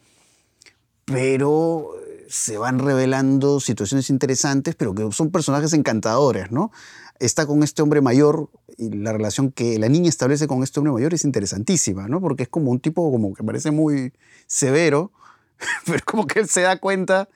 pero 1.04 1.92
se 2.28 2.58
van 2.58 2.78
revelando 2.78 3.58
situaciones 3.58 4.10
interesantes, 4.10 4.74
pero 4.74 4.94
que 4.94 5.10
son 5.12 5.30
personajes 5.30 5.72
encantadores, 5.72 6.50
¿no? 6.52 6.70
Está 7.18 7.46
con 7.46 7.62
este 7.62 7.82
hombre 7.82 8.00
mayor 8.00 8.50
y 8.76 8.90
la 8.90 9.12
relación 9.12 9.50
que 9.50 9.78
la 9.78 9.88
niña 9.88 10.08
establece 10.08 10.46
con 10.46 10.62
este 10.62 10.78
hombre 10.78 10.92
mayor 10.92 11.14
es 11.14 11.24
interesantísima, 11.24 12.06
¿no? 12.06 12.20
Porque 12.20 12.44
es 12.44 12.48
como 12.48 12.70
un 12.70 12.80
tipo 12.80 13.10
como 13.10 13.34
que 13.34 13.42
parece 13.42 13.70
muy 13.70 14.12
severo, 14.46 15.10
pero 15.86 16.00
como 16.04 16.26
que 16.26 16.40
él 16.40 16.48
se 16.48 16.60
da 16.60 16.78
cuenta 16.78 17.28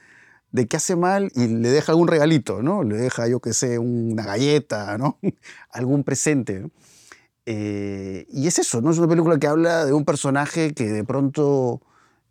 de 0.52 0.68
que 0.68 0.76
hace 0.76 0.94
mal 0.94 1.32
y 1.34 1.48
le 1.48 1.70
deja 1.70 1.92
algún 1.92 2.08
regalito, 2.08 2.62
¿no? 2.62 2.82
Le 2.82 2.96
deja, 2.96 3.26
yo 3.26 3.40
qué 3.40 3.54
sé, 3.54 3.78
una 3.78 4.24
galleta, 4.24 4.98
¿no? 4.98 5.18
algún 5.70 6.04
presente. 6.04 6.70
Eh, 7.46 8.26
y 8.30 8.46
es 8.46 8.58
eso, 8.58 8.82
¿no? 8.82 8.90
Es 8.90 8.98
una 8.98 9.08
película 9.08 9.38
que 9.38 9.46
habla 9.46 9.86
de 9.86 9.94
un 9.94 10.04
personaje 10.04 10.74
que 10.74 10.84
de 10.84 11.02
pronto 11.02 11.80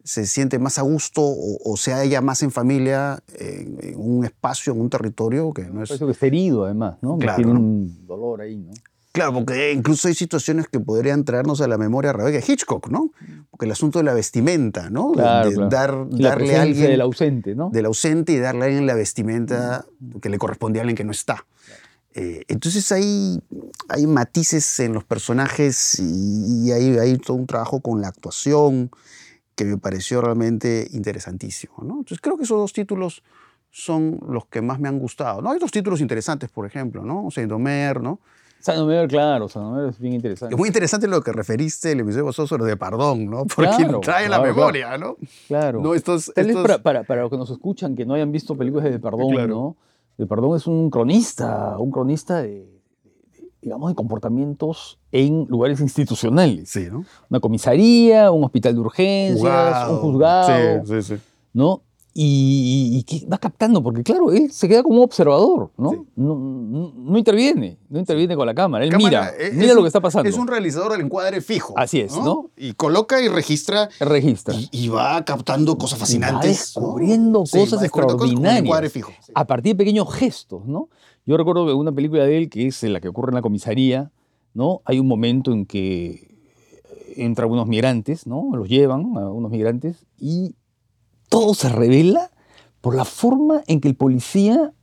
se 0.03 0.25
siente 0.25 0.59
más 0.59 0.77
a 0.79 0.81
gusto 0.81 1.21
o, 1.21 1.57
o 1.63 1.77
se 1.77 1.93
halla 1.93 2.21
más 2.21 2.41
en 2.43 2.51
familia 2.51 3.19
en, 3.37 3.77
en 3.81 3.93
un 3.97 4.25
espacio, 4.25 4.73
en 4.73 4.81
un 4.81 4.89
territorio 4.89 5.53
que 5.53 5.63
no 5.63 5.83
es... 5.83 5.89
Parece 5.89 6.05
que 6.05 6.11
está 6.11 6.25
herido, 6.27 6.65
además, 6.65 6.97
¿no? 7.01 7.17
Que 7.17 7.23
Claro, 7.25 7.35
Tiene 7.37 7.53
¿no? 7.53 7.59
un 7.59 8.05
dolor 8.07 8.41
ahí, 8.41 8.57
¿no? 8.57 8.71
Claro, 9.13 9.33
porque 9.33 9.73
incluso 9.73 10.07
hay 10.07 10.13
situaciones 10.15 10.69
que 10.69 10.79
podrían 10.79 11.25
traernos 11.25 11.59
a 11.59 11.67
la 11.67 11.77
memoria 11.77 12.11
a 12.11 12.13
Rebecca 12.13 12.39
Hitchcock, 12.49 12.87
¿no? 12.89 13.11
Porque 13.49 13.65
el 13.65 13.71
asunto 13.73 13.99
de 13.99 14.05
la 14.05 14.13
vestimenta, 14.13 14.89
¿no? 14.89 15.09
De- 15.11 15.17
Claro, 15.21 15.49
de 15.49 15.55
claro. 15.55 15.69
dar, 15.69 16.09
darle 16.09 16.55
a 16.55 16.61
alguien 16.61 16.89
del 16.91 17.01
ausente, 17.01 17.53
¿no? 17.53 17.69
del 17.71 17.85
ausente 17.87 18.31
y 18.31 18.37
darle 18.39 18.61
a 18.61 18.65
alguien 18.67 18.85
la 18.87 18.93
vestimenta 18.95 19.85
que 20.21 20.29
le 20.29 20.37
corresponde 20.37 20.79
a 20.79 20.83
alguien 20.83 20.95
que 20.95 21.03
no 21.03 21.11
está. 21.11 21.45
Eh, 22.13 22.43
entonces 22.47 22.89
hay, 22.93 23.41
hay 23.89 24.07
matices 24.07 24.79
en 24.79 24.93
los 24.93 25.03
personajes 25.03 25.99
y, 25.99 26.67
y 26.67 26.71
hay, 26.71 26.97
hay 26.97 27.17
todo 27.17 27.35
un 27.37 27.47
trabajo 27.47 27.81
con 27.81 28.01
la 28.01 28.07
actuación 28.07 28.91
que 29.55 29.65
me 29.65 29.77
pareció 29.77 30.21
realmente 30.21 30.87
interesantísimo. 30.91 31.75
¿no? 31.83 31.93
Entonces 31.99 32.19
creo 32.21 32.37
que 32.37 32.43
esos 32.43 32.57
dos 32.57 32.73
títulos 32.73 33.23
son 33.69 34.19
los 34.27 34.45
que 34.47 34.61
más 34.61 34.79
me 34.79 34.89
han 34.89 34.99
gustado. 34.99 35.41
¿no? 35.41 35.49
Hay 35.51 35.55
otros 35.57 35.71
títulos 35.71 36.01
interesantes, 36.01 36.49
por 36.49 36.65
ejemplo, 36.65 37.03
¿no? 37.03 37.29
Saint-Omer, 37.31 38.01
¿no? 38.01 38.19
Sanomer, 38.59 39.07
claro, 39.07 39.49
Sanomer 39.49 39.89
es 39.89 39.97
bien 39.97 40.13
interesante. 40.13 40.53
Es 40.53 40.59
muy 40.59 40.67
interesante 40.67 41.07
lo 41.07 41.21
que 41.23 41.31
referiste 41.31 41.93
el 41.93 42.01
episodio 42.01 42.27
pasado 42.27 42.47
sobre 42.47 42.65
de 42.65 42.77
Pardón, 42.77 43.25
¿no? 43.25 43.45
Porque 43.45 43.71
Claro, 43.75 43.99
trae 44.01 44.29
la 44.29 44.37
claro, 44.37 44.53
memoria, 44.53 44.97
¿no? 44.99 45.17
Claro. 45.47 45.81
No, 45.81 45.95
estos, 45.95 46.31
Tal 46.35 46.45
vez 46.45 46.55
estos- 46.55 46.61
para, 46.67 46.83
para, 46.83 47.03
para 47.03 47.21
los 47.23 47.31
que 47.31 47.37
nos 47.37 47.49
escuchan 47.49 47.95
que 47.95 48.05
no 48.05 48.13
hayan 48.13 48.31
visto 48.31 48.55
películas 48.55 48.83
de 48.91 48.99
Claro. 48.99 49.47
¿no? 49.47 49.75
de 50.17 50.27
Perdón 50.27 50.55
es 50.57 50.67
un 50.67 50.91
cronista, 50.91 51.75
un 51.79 51.89
cronista 51.89 52.43
de- 52.43 52.80
digamos, 53.61 53.89
de 53.91 53.95
comportamientos 53.95 54.99
en 55.11 55.45
lugares 55.49 55.79
institucionales. 55.79 56.69
Sí, 56.69 56.87
¿no? 56.91 57.05
Una 57.29 57.39
comisaría, 57.39 58.31
un 58.31 58.43
hospital 58.43 58.73
de 58.73 58.79
urgencias, 58.79 59.89
un 59.89 59.97
juzgado, 59.99 60.85
Sí, 60.85 61.01
sí, 61.01 61.15
sí. 61.15 61.21
¿no? 61.53 61.81
Y, 62.13 63.05
y 63.07 63.25
va 63.25 63.37
captando, 63.37 63.81
porque 63.81 64.03
claro, 64.03 64.33
él 64.33 64.51
se 64.51 64.67
queda 64.67 64.83
como 64.83 65.01
observador, 65.01 65.71
¿no? 65.77 65.91
Sí. 65.91 65.97
No, 66.17 66.35
no- 66.35 66.93
no 66.93 67.17
interviene, 67.17 67.77
no 67.87 67.99
interviene 67.99 68.35
con 68.35 68.45
la 68.45 68.53
cámara, 68.53 68.83
él 68.83 68.91
Cámara, 68.91 69.31
mira, 69.31 69.47
es- 69.47 69.53
mira 69.53 69.69
es 69.69 69.75
lo 69.75 69.81
que 69.81 69.87
está 69.87 70.01
pasando. 70.01 70.27
Es 70.29 70.37
un 70.37 70.47
realizador 70.47 70.91
del 70.91 71.01
encuadre 71.01 71.39
fijo. 71.39 71.73
Así 71.77 72.01
es, 72.01 72.11
¿no? 72.17 72.49
Y 72.57 72.73
coloca 72.73 73.21
y 73.21 73.29
registra 73.29 73.87
Registra. 74.01 74.53
y, 74.55 74.67
y 74.73 74.89
va 74.89 75.23
captando 75.23 75.77
cosas 75.77 75.99
fascinantes. 75.99 76.41
va 76.41 76.47
descubriendo 76.49 77.45
Sí, 77.45 77.57
cosas 77.59 77.79
va 77.79 77.83
descubriendo 77.83 78.17
cosas 78.17 78.35
con 78.35 78.45
extraordinarias. 78.45 78.91
fijo. 78.91 79.11
Sí. 79.25 79.31
a 79.33 79.47
partir 79.47 79.73
de 79.73 79.77
pequeños 79.77 80.13
gestos, 80.13 80.65
¿no? 80.65 80.89
Yo 81.25 81.37
recuerdo 81.37 81.65
que 81.65 81.71
una 81.73 81.93
película 81.93 82.25
de 82.25 82.37
él, 82.37 82.49
que 82.49 82.67
es 82.67 82.83
la 82.83 82.99
que 82.99 83.07
ocurre 83.07 83.29
en 83.31 83.35
la 83.35 83.41
comisaría, 83.41 84.11
¿no? 84.53 84.81
Hay 84.83 84.99
un 84.99 85.07
momento 85.07 85.53
en 85.53 85.65
que 85.65 86.29
entran 87.15 87.49
unos 87.49 87.67
migrantes, 87.67 88.27
¿no? 88.27 88.49
Los 88.53 88.67
llevan 88.67 89.15
a 89.17 89.29
unos 89.29 89.49
migrantes 89.51 90.05
y 90.19 90.55
todo 91.31 91.53
se 91.53 91.69
revela 91.69 92.29
por 92.81 92.93
la 92.93 93.05
forma 93.05 93.63
en 93.67 93.79
que 93.79 93.87
el 93.87 93.95
policía 93.95 94.73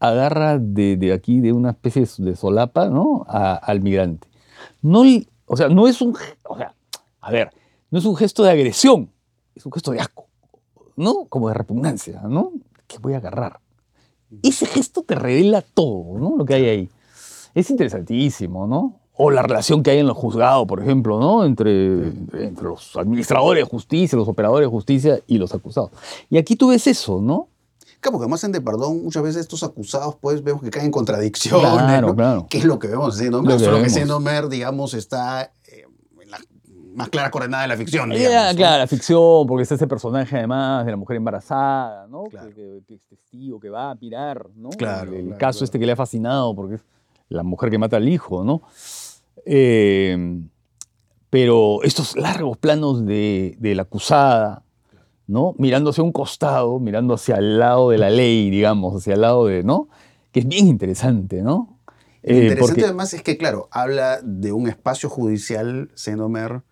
agarra 0.00 0.58
de, 0.58 1.12
aquí, 1.12 1.40
de 1.40 1.52
una 1.52 1.70
especie 1.72 2.06
de 2.16 2.34
solapa, 2.34 2.88
¿no? 2.88 3.26
Al 3.28 3.82
migrante. 3.82 4.26
No, 4.80 5.02
o 5.44 5.56
sea, 5.56 5.68
no 5.68 5.86
es 5.86 6.00
un, 6.00 6.16
o 6.44 6.56
sea, 6.56 6.74
a 7.20 7.30
ver, 7.30 7.50
no 7.90 7.98
es 7.98 8.06
un 8.06 8.16
gesto 8.16 8.42
de 8.42 8.50
agresión, 8.50 9.10
es 9.54 9.66
un 9.66 9.72
gesto 9.72 9.90
de 9.90 10.00
asco, 10.00 10.28
¿no? 10.96 11.26
Como 11.26 11.48
de 11.48 11.54
repugnancia, 11.54 12.22
¿no? 12.22 12.52
Que 12.86 12.96
voy 12.96 13.12
a 13.12 13.18
agarrar. 13.18 13.60
Ese 14.42 14.64
gesto 14.64 15.02
te 15.02 15.14
revela 15.14 15.60
todo, 15.60 16.18
¿no? 16.18 16.36
Lo 16.38 16.46
que 16.46 16.54
hay 16.54 16.64
ahí. 16.64 16.90
Es 17.54 17.68
interesantísimo, 17.68 18.66
¿no? 18.66 18.98
O 19.20 19.30
la 19.32 19.42
relación 19.42 19.82
que 19.82 19.90
hay 19.90 19.98
en 19.98 20.06
los 20.06 20.16
juzgados, 20.16 20.64
por 20.66 20.80
ejemplo, 20.80 21.18
¿no? 21.18 21.44
Entre, 21.44 22.04
entre 22.34 22.64
los 22.64 22.96
administradores 22.96 23.64
de 23.64 23.68
justicia, 23.68 24.16
los 24.16 24.28
operadores 24.28 24.66
de 24.66 24.70
justicia 24.70 25.20
y 25.26 25.38
los 25.38 25.52
acusados. 25.52 25.90
Y 26.30 26.38
aquí 26.38 26.54
tú 26.54 26.68
ves 26.68 26.86
eso, 26.86 27.20
¿no? 27.20 27.48
Claro, 28.00 28.12
porque 28.12 28.24
además 28.26 28.44
en 28.44 28.52
De 28.52 28.60
Perdón 28.60 29.02
muchas 29.02 29.24
veces 29.24 29.40
estos 29.40 29.64
acusados 29.64 30.14
pues 30.20 30.44
vemos 30.44 30.62
que 30.62 30.70
caen 30.70 30.86
en 30.86 30.92
contradicciones, 30.92 31.68
Claro, 31.68 32.08
¿no? 32.08 32.14
claro. 32.14 32.46
Que 32.48 32.58
es 32.58 32.64
lo 32.64 32.78
que 32.78 32.86
vemos 32.86 33.20
en 33.20 33.32
que 33.44 33.58
solo 33.58 33.82
que. 33.82 33.90
Sendomer, 33.90 34.48
digamos, 34.48 34.94
está 34.94 35.50
eh, 35.66 35.84
en 36.22 36.30
la 36.30 36.38
más 36.94 37.08
clara 37.08 37.32
coordenada 37.32 37.64
de 37.64 37.68
la 37.70 37.76
ficción, 37.76 38.10
digamos. 38.10 38.52
¿no? 38.52 38.56
claro, 38.56 38.78
la 38.78 38.86
ficción, 38.86 39.46
porque 39.48 39.62
está 39.64 39.74
ese 39.74 39.88
personaje 39.88 40.36
además 40.36 40.84
de 40.84 40.92
la 40.92 40.96
mujer 40.96 41.16
embarazada, 41.16 42.06
¿no? 42.06 42.24
Claro. 42.24 42.50
Que, 42.54 42.82
que 42.86 42.94
es 42.94 43.04
testigo, 43.08 43.58
que 43.58 43.68
va 43.68 43.90
a 43.90 43.94
mirar, 43.96 44.46
¿no? 44.54 44.70
Claro, 44.70 45.12
El, 45.12 45.32
el 45.32 45.36
caso 45.36 45.64
este 45.64 45.80
que 45.80 45.86
le 45.86 45.90
ha 45.92 45.96
fascinado, 45.96 46.54
porque 46.54 46.76
es 46.76 46.82
la 47.28 47.42
mujer 47.42 47.68
que 47.68 47.78
mata 47.78 47.96
al 47.96 48.08
hijo, 48.08 48.44
¿no? 48.44 48.62
Eh, 49.46 50.40
pero 51.30 51.82
estos 51.82 52.16
largos 52.16 52.56
planos 52.56 53.04
de, 53.04 53.56
de 53.58 53.74
la 53.74 53.82
acusada, 53.82 54.62
¿no? 55.26 55.54
Mirando 55.58 55.90
hacia 55.90 56.02
un 56.02 56.12
costado, 56.12 56.78
mirando 56.80 57.14
hacia 57.14 57.36
el 57.36 57.58
lado 57.58 57.90
de 57.90 57.98
la 57.98 58.08
ley, 58.10 58.48
digamos, 58.50 58.96
hacia 58.96 59.14
el 59.14 59.20
lado 59.20 59.46
de, 59.46 59.62
¿no? 59.62 59.88
Que 60.32 60.40
es 60.40 60.48
bien 60.48 60.66
interesante, 60.66 61.42
¿no? 61.42 61.78
Lo 62.22 62.30
Eh, 62.34 62.34
interesante 62.42 62.66
porque- 62.72 62.84
además 62.84 63.12
es 63.14 63.22
que, 63.22 63.36
claro, 63.36 63.68
habla 63.70 64.20
de 64.22 64.52
un 64.52 64.68
espacio 64.68 65.10
judicial, 65.10 65.90
Sendomer, 65.94 66.62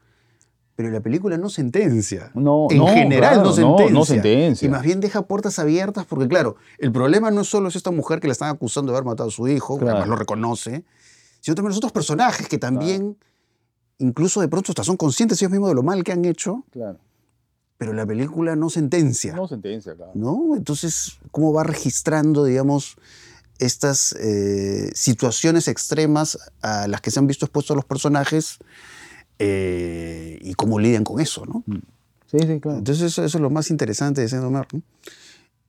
pero 0.75 0.91
la 0.91 1.01
película 1.01 1.37
no 1.39 1.49
sentencia. 1.51 2.31
No, 2.35 2.67
en 2.71 2.79
no, 2.79 2.87
general 2.89 3.35
claro, 3.35 3.49
no 3.49 3.53
sentencia. 3.55 3.95
no 3.95 4.05
sentencia. 4.05 4.67
Y 4.67 4.71
más 4.71 4.83
bien 4.83 5.01
deja 5.01 5.23
puertas 5.23 5.59
abiertas 5.59 6.05
porque, 6.07 6.29
claro, 6.29 6.57
el 6.79 6.93
problema 6.93 7.31
no 7.31 7.45
solo 7.45 7.69
es 7.69 7.77
esta 7.77 7.91
mujer 7.91 8.21
que 8.21 8.27
la 8.27 8.33
están 8.33 8.51
acusando 8.51 8.93
de 8.93 8.99
haber 8.99 9.07
matado 9.07 9.29
a 9.29 9.33
su 9.33 9.49
hijo, 9.49 9.79
que 9.79 9.85
además 9.87 10.09
lo 10.09 10.17
reconoce, 10.17 10.85
sino 11.47 11.55
también 11.55 11.69
los 11.71 11.77
otros 11.77 11.93
personajes 11.93 12.49
que 12.49 12.59
también, 12.59 13.17
incluso 13.99 14.41
de 14.41 14.49
pronto 14.49 14.73
hasta 14.73 14.83
son 14.83 14.97
conscientes 14.97 15.41
ellos 15.41 15.53
mismos 15.53 15.69
de 15.69 15.77
lo 15.77 15.85
mal 15.85 16.03
que 16.03 16.11
han 16.11 16.25
hecho, 16.25 16.65
Claro. 16.73 16.99
pero 17.79 17.93
la 17.93 18.05
película 18.05 18.57
no 18.57 18.69
sentencia. 18.69 19.33
No 19.37 19.47
sentencia, 19.47 19.95
claro. 19.95 20.11
¿no? 20.17 20.57
Entonces, 20.57 21.19
¿cómo 21.31 21.53
va 21.53 21.63
registrando, 21.63 22.45
digamos, 22.45 22.97
estas 23.61 24.13
eh, 24.19 24.91
situaciones 24.95 25.69
extremas 25.69 26.37
a 26.63 26.89
las 26.89 27.01
que 27.01 27.13
se 27.13 27.21
han 27.21 27.29
visto 27.29 27.45
expuestos 27.47 27.77
los 27.77 27.85
personajes 27.85 28.59
eh, 29.39 30.39
y 30.43 30.55
cómo 30.55 30.79
lidian 30.81 31.05
con 31.05 31.21
eso, 31.21 31.45
¿no? 31.47 31.63
Sí, 32.29 32.39
sí, 32.41 32.59
claro. 32.61 32.79
Entonces, 32.79 33.05
eso, 33.05 33.25
eso 33.25 33.39
es 33.39 33.43
lo 33.43 33.51
más 33.51 33.71
interesante 33.71 34.21
de 34.21 34.29
Sendomar, 34.29 34.67
¿no? 34.73 34.83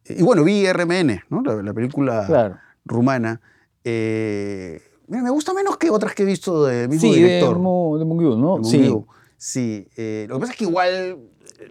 Y 0.10 0.24
bueno, 0.24 0.44
vi 0.44 0.66
RMN, 0.72 1.22
¿no? 1.30 1.42
La, 1.44 1.62
la 1.62 1.74
película 1.74 2.26
Claro. 2.26 2.58
rumana. 2.86 3.42
Eh, 3.84 4.82
me 5.08 5.30
gusta 5.30 5.54
menos 5.54 5.78
que 5.78 5.90
otras 5.90 6.14
que 6.14 6.24
he 6.24 6.26
visto 6.26 6.66
del 6.66 6.90
mismo 6.90 7.10
Sí, 7.14 7.16
director. 7.20 7.56
de, 7.56 7.62
Mo- 7.62 7.98
de 7.98 8.06
Mungiu, 8.06 8.38
¿no? 8.38 8.64
Sí. 8.64 8.94
Sí, 9.40 9.88
eh, 9.96 10.26
lo 10.28 10.36
que 10.36 10.40
pasa 10.42 10.52
es 10.54 10.58
que 10.58 10.64
igual, 10.66 11.18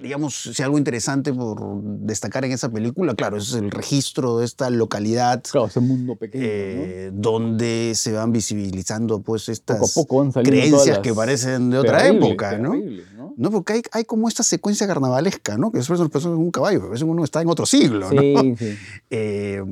digamos, 0.02 0.34
si 0.54 0.62
algo 0.62 0.78
interesante 0.78 1.32
por 1.32 1.60
destacar 1.82 2.44
en 2.44 2.52
esa 2.52 2.68
película, 2.70 3.14
claro, 3.14 3.36
es 3.36 3.52
el 3.54 3.70
registro 3.70 4.38
de 4.38 4.44
esta 4.44 4.68
localidad 4.70 5.42
Claro, 5.50 5.66
ese 5.68 5.80
mundo 5.80 6.16
pequeño. 6.16 6.44
eh, 6.46 7.10
donde 7.14 7.92
se 7.94 8.12
van 8.12 8.32
visibilizando 8.32 9.20
pues 9.20 9.48
estas 9.48 9.78
Poco 9.78 9.86
a 9.90 9.94
poco 10.02 10.16
van 10.18 10.32
saliendo 10.32 10.60
creencias 10.60 10.98
que 10.98 11.14
parecen 11.14 11.70
de 11.70 11.78
otra 11.78 11.98
Terrible, 11.98 12.26
época, 12.28 12.58
¿no? 12.58 12.70
terrible, 12.72 13.02
¿no? 13.16 13.34
No, 13.36 13.50
porque 13.50 13.74
hay, 13.74 13.82
hay 13.92 14.04
como 14.04 14.28
esta 14.28 14.42
secuencia 14.42 14.86
carnavalesca, 14.86 15.56
¿no? 15.58 15.70
Que 15.70 15.78
después 15.78 16.00
nos 16.00 16.24
en 16.24 16.30
un 16.32 16.50
caballo, 16.50 16.78
pero 16.78 16.88
a 16.88 16.92
veces 16.92 17.06
uno 17.06 17.22
está 17.22 17.42
en 17.42 17.48
otro 17.48 17.66
siglo, 17.66 18.10
¿no? 18.12 18.22
Sí, 18.22 18.54
sí. 18.58 18.76
Eh, 19.10 19.62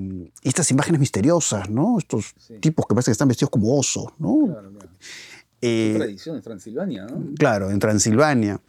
y 0.43 0.49
estas 0.49 0.71
imágenes 0.71 1.01
misteriosas, 1.01 1.69
¿no? 1.71 1.99
Estos 1.99 2.35
Sí. 2.39 2.55
tipos 2.61 2.87
que 2.87 2.95
parece 2.95 3.07
que 3.11 3.13
están 3.13 3.29
vestidos 3.29 3.51
como 3.51 3.77
osos, 3.79 4.07
¿no? 4.19 4.45
Claro, 4.47 4.71
claro. 4.71 4.89
Eh, 5.63 5.95
Tradiciones, 5.97 6.43
Transilvania, 6.45 7.07
¿no? 7.07 7.35
Claro, 7.39 7.71
en 7.71 7.79
Transilvania. 7.79 8.61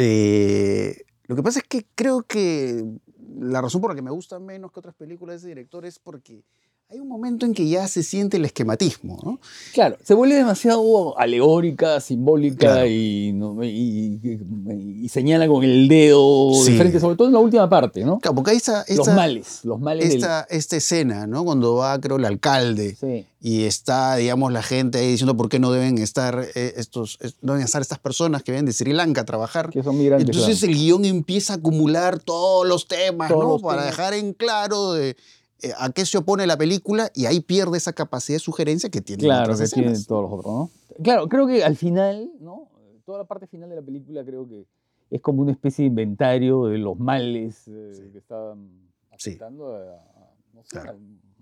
Eh, 0.00 0.96
lo 1.24 1.34
que 1.34 1.42
pasa 1.42 1.58
es 1.58 1.64
que 1.66 1.84
creo 1.96 2.22
que 2.22 2.84
la 3.36 3.60
razón 3.60 3.80
por 3.80 3.90
la 3.90 3.96
que 3.96 4.02
me 4.02 4.12
gusta 4.12 4.38
menos 4.38 4.70
que 4.70 4.78
otras 4.78 4.94
películas 4.94 5.34
de 5.34 5.38
ese 5.38 5.48
director 5.48 5.84
es 5.84 5.98
porque 5.98 6.44
hay 6.90 7.00
un 7.00 7.08
momento 7.08 7.44
en 7.44 7.52
que 7.52 7.68
ya 7.68 7.86
se 7.86 8.02
siente 8.02 8.38
el 8.38 8.46
esquematismo, 8.46 9.20
¿no? 9.22 9.40
Claro, 9.74 9.98
se 10.02 10.14
vuelve 10.14 10.36
demasiado 10.36 11.18
alegórica, 11.18 12.00
simbólica 12.00 12.56
Claro. 12.56 12.86
y, 12.86 13.32
no- 13.34 13.62
y- 13.62 14.18
y- 14.22 15.04
y 15.04 15.08
señala 15.10 15.46
con 15.48 15.62
el 15.64 15.86
dedo 15.86 16.50
Sí. 16.64 16.78
sobre 16.98 17.16
todo 17.16 17.26
en 17.26 17.34
la 17.34 17.40
última 17.40 17.68
parte, 17.68 18.04
¿no? 18.06 18.18
Claro, 18.20 18.34
porque 18.36 18.52
hay 18.52 18.56
esta, 18.56 18.86
Los 18.88 19.08
males, 19.08 19.60
los 19.64 19.78
males 19.78 20.14
esta, 20.14 20.46
esta 20.48 20.76
escena, 20.76 21.26
¿no? 21.26 21.44
Cuando 21.44 21.74
va, 21.74 22.00
creo, 22.00 22.16
el 22.16 22.24
alcalde. 22.24 22.96
Sí, 22.98 23.26
y 23.42 23.64
está, 23.64 24.16
digamos, 24.16 24.50
la 24.50 24.62
gente 24.62 24.96
ahí 24.98 25.10
diciendo 25.10 25.36
por 25.36 25.50
qué 25.50 25.58
no 25.58 25.70
deben 25.70 25.98
estar 25.98 26.42
eh, 26.54 26.72
estos, 26.78 27.18
es- 27.20 27.36
no 27.42 27.52
deben 27.52 27.66
estar 27.66 27.82
estas 27.82 27.98
personas 27.98 28.42
que 28.42 28.50
vienen 28.52 28.64
de 28.64 28.72
Sri 28.72 28.94
Lanka 28.94 29.20
a 29.20 29.24
trabajar. 29.26 29.68
que 29.68 29.82
son 29.82 29.98
migrantes. 29.98 30.26
Entonces 30.26 30.58
claro. 30.60 30.72
el 30.72 30.78
guion 30.78 31.04
empieza 31.04 31.52
a 31.52 31.56
acumular 31.56 32.18
todos 32.18 32.66
los 32.66 32.88
temas, 32.88 33.28
Todos 33.28 33.44
¿no? 33.44 33.50
los 33.52 33.62
Para 33.62 33.82
temas. 33.82 33.96
dejar 33.96 34.14
en 34.14 34.32
claro 34.32 34.94
de, 34.94 35.16
a 35.78 35.90
qué 35.90 36.06
se 36.06 36.18
opone 36.18 36.46
la 36.46 36.56
película 36.56 37.10
y 37.14 37.26
ahí 37.26 37.40
pierde 37.40 37.78
esa 37.78 37.92
capacidad 37.92 38.36
de 38.36 38.40
sugerencia 38.40 38.90
que 38.90 39.00
tiene 39.00 39.24
Claro, 39.24 39.52
otras 39.54 39.70
que 39.70 39.80
tienen 39.80 40.04
todos 40.04 40.22
los 40.22 40.32
otros, 40.38 40.54
¿no? 40.54 40.70
Claro, 41.02 41.28
creo 41.28 41.46
que 41.46 41.64
al 41.64 41.76
final, 41.76 42.30
¿no? 42.40 42.68
Toda 43.04 43.18
la 43.18 43.24
parte 43.24 43.46
final 43.46 43.68
de 43.70 43.76
la 43.76 43.82
película 43.82 44.24
creo 44.24 44.46
que 44.48 44.66
es 45.10 45.20
como 45.20 45.42
una 45.42 45.52
especie 45.52 45.82
de 45.84 45.88
inventario 45.88 46.66
de 46.66 46.78
los 46.78 46.98
males 46.98 47.62
eh, 47.66 48.10
que 48.12 48.18
estaban 48.18 48.68
Sí. 49.16 49.30
afectando 49.30 49.74
a, 49.74 49.78
a- 49.80 50.34
no 50.54 50.62
sé, 50.62 50.68
Claro. 50.70 50.98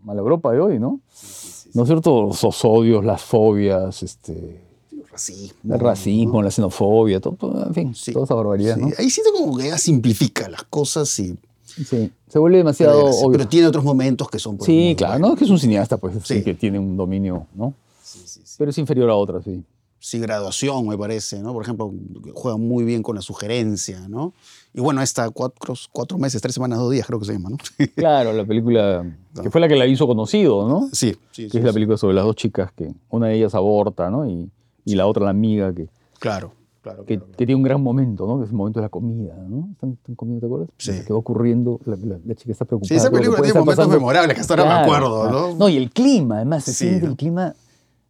a 0.09 0.15
la 0.15 0.21
Europa 0.21 0.53
de 0.53 0.61
hoy, 0.61 0.79
¿no? 0.79 1.01
Sí, 1.13 1.71
¿No 1.75 1.83
es 1.83 1.89
cierto? 1.89 2.23
Los 2.23 2.65
odios, 2.65 3.05
las 3.05 3.23
fobias, 3.23 4.03
este, 4.03 4.63
el 4.93 5.07
racismo. 5.09 5.75
el 5.75 5.81
racismo, 5.81 6.43
la 6.43 6.51
xenofobia, 6.51 7.21
todo, 7.21 7.67
en 7.67 7.75
fin, 7.75 7.95
Sí. 7.95 8.13
toda 8.13 8.25
esa 8.25 8.35
barbaridad, 8.35 8.77
Sí, 8.77 8.81
¿no? 8.83 8.91
Ahí 8.99 9.11
siento 9.11 9.33
como 9.37 9.57
que 9.59 9.67
ella 9.67 9.79
simplifica 9.79 10.49
las 10.49 10.63
cosas 10.65 11.19
y 11.19 11.37
Sí, 11.85 12.11
se 12.29 12.39
vuelve 12.39 12.59
demasiado 12.59 13.05
pero, 13.05 13.17
obvio. 13.17 13.39
pero 13.39 13.49
tiene 13.49 13.67
otros 13.67 13.85
momentos 13.85 14.29
que 14.31 14.39
son 14.39 14.57
pues, 14.57 14.67
sí, 14.67 14.95
claro, 14.97 15.19
no 15.19 15.33
es 15.33 15.39
que 15.39 15.45
es 15.45 15.51
un 15.51 15.59
cineasta, 15.59 15.97
pues, 15.99 16.15
sí, 16.25 16.43
que 16.43 16.55
tiene 16.55 16.79
un 16.79 16.97
dominio, 16.97 17.47
¿no? 17.55 17.75
Sí, 18.03 18.21
sí, 18.25 18.41
sí. 18.45 18.55
Pero 18.59 18.71
es 18.71 18.79
inferior 18.79 19.11
a 19.11 19.15
otras, 19.15 19.45
sí. 19.45 19.63
Sí, 19.99 20.21
graduación, 20.21 20.87
me 20.87 20.97
parece, 20.97 21.41
¿no? 21.41 21.53
Por 21.53 21.65
ejemplo, 21.65 21.93
juega 22.33 22.57
muy 22.57 22.85
bien 22.85 23.03
con 23.03 23.17
la 23.17 23.23
sugerencia, 23.23 24.09
¿no? 24.09 24.33
Y 24.73 24.81
bueno, 24.81 25.03
esta 25.03 25.29
cuatro, 25.31 25.75
cuatro 25.91 26.17
meses, 26.17 26.41
tres 26.41 26.55
semanas, 26.55 26.79
dos 26.79 26.93
días, 26.93 27.07
creo 27.07 27.19
que 27.19 27.27
se 27.27 27.33
llama, 27.33 27.51
¿no? 27.51 27.57
Claro, 27.97 28.33
la 28.33 28.45
película 28.45 29.05
que 29.43 29.51
fue 29.51 29.61
la 29.61 29.69
que 29.69 29.77
la 29.77 29.87
hizo 29.87 30.07
conocido, 30.07 30.69
¿no? 30.69 30.89
Sí, 30.93 31.17
sí, 31.33 31.49
que 31.49 31.59
es 31.59 31.65
la 31.65 31.73
película 31.73 31.97
sobre 31.97 32.15
las 32.15 32.25
dos 32.25 32.37
chicas 32.37 32.71
que 32.73 32.93
una 33.11 33.29
de 33.29 33.37
ellas 33.37 33.55
aborta, 33.55 34.11
¿no? 34.11 34.29
Y, 34.29 34.49
y 34.85 34.95
la 34.95 35.07
otra 35.07 35.25
la 35.25 35.31
amiga 35.31 35.75
que, 35.75 35.89
Claro, 36.19 36.53
claro. 36.93 37.05
que, 37.05 37.17
claro, 37.19 37.33
que 37.33 37.37
tiene 37.47 37.55
un 37.57 37.63
gran 37.63 37.83
momento, 37.83 38.27
¿no? 38.27 38.39
Que 38.39 38.45
es 38.45 38.51
el 38.51 38.57
momento 38.57 38.81
de 38.81 38.85
la 38.85 38.89
comida, 38.89 39.35
¿no? 39.49 39.69
Están, 39.73 39.93
están 39.93 40.15
comiendo, 40.15 40.41
¿te 40.41 40.47
acuerdas? 40.47 40.69
Sí. 40.79 40.93
Que 41.07 41.13
va 41.13 41.19
ocurriendo, 41.19 41.81
la, 41.85 41.97
la- 41.97 42.19
la 42.25 42.35
chica 42.35 42.53
está 42.53 42.65
preocupada. 42.65 42.89
Sí, 42.89 42.95
esa 42.95 43.11
película 43.11 43.39
tiene 43.43 43.53
momentos 43.59 43.77
pasando. 43.77 43.97
memorables 43.97 44.35
que 44.35 44.41
hasta 44.41 44.55
ahora 44.55 44.65
me 44.65 44.83
acuerdo. 44.85 45.31
¿no? 45.31 45.55
No, 45.57 45.69
y 45.69 45.77
el 45.77 45.91
clima, 45.91 46.37
además, 46.37 46.65
se 46.65 46.73
Sí, 46.73 46.87
siente 46.89 47.07
¿no? 47.07 47.11
el 47.13 47.17
clima 47.17 47.55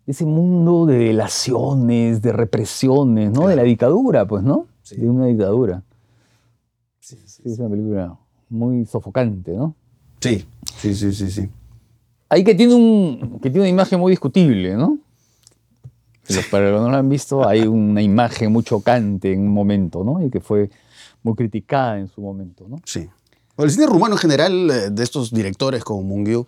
de 0.07 0.13
ese 0.13 0.25
mundo 0.25 0.87
de 0.87 0.99
delaciones, 0.99 2.23
de 2.23 2.33
represiones, 2.33 3.33
¿no? 3.33 3.49
De 3.49 3.57
la 3.57 3.63
dictadura, 3.65 4.27
pues, 4.27 4.43
¿no? 4.45 4.67
Sí. 4.83 4.97
De 4.97 5.09
una 5.11 5.27
dictadura. 5.27 5.83
Sí, 7.01 7.17
sí, 7.25 7.43
Sí, 7.43 7.53
es 7.53 7.59
una 7.59 7.69
película 7.69 8.17
muy 8.49 8.85
sofocante, 8.87 9.53
¿no? 9.57 9.75
sí, 10.21 10.45
sí, 10.79 10.95
sí, 10.95 11.13
sí, 11.13 11.31
sí. 11.31 11.49
ahí 12.29 12.43
que 12.45 12.55
tiene, 12.55 12.75
un, 12.75 13.39
que 13.41 13.51
tiene 13.51 13.61
una 13.61 13.69
imagen 13.69 13.99
muy 14.01 14.11
discutible, 14.11 14.75
¿no? 14.77 14.99
Los, 16.29 16.47
para 16.47 16.71
los 16.71 16.81
que 16.81 16.85
no 16.85 16.91
lo 16.91 16.97
han 16.97 17.09
visto, 17.09 17.47
hay 17.47 17.63
una 17.67 18.03
imagen 18.03 18.53
muy 18.53 18.63
chocante 18.65 19.33
en 19.33 19.41
un 19.41 19.53
momento, 19.55 20.03
¿no? 20.05 20.21
Y 20.25 20.31
que 20.31 20.41
fue 20.41 20.71
muy 21.23 21.35
criticada 21.35 21.99
en 21.99 22.09
su 22.09 22.21
momento, 22.21 22.67
¿no? 22.69 22.77
Sí. 22.85 23.01
Bueno, 23.57 23.69
el 23.69 23.71
cine 23.71 23.87
rumano 23.87 24.15
en 24.15 24.19
general, 24.19 24.71
eh, 24.71 24.91
de 24.91 25.03
estos 25.03 25.31
directores 25.33 25.83
como 25.85 26.03
Mungiu, 26.03 26.47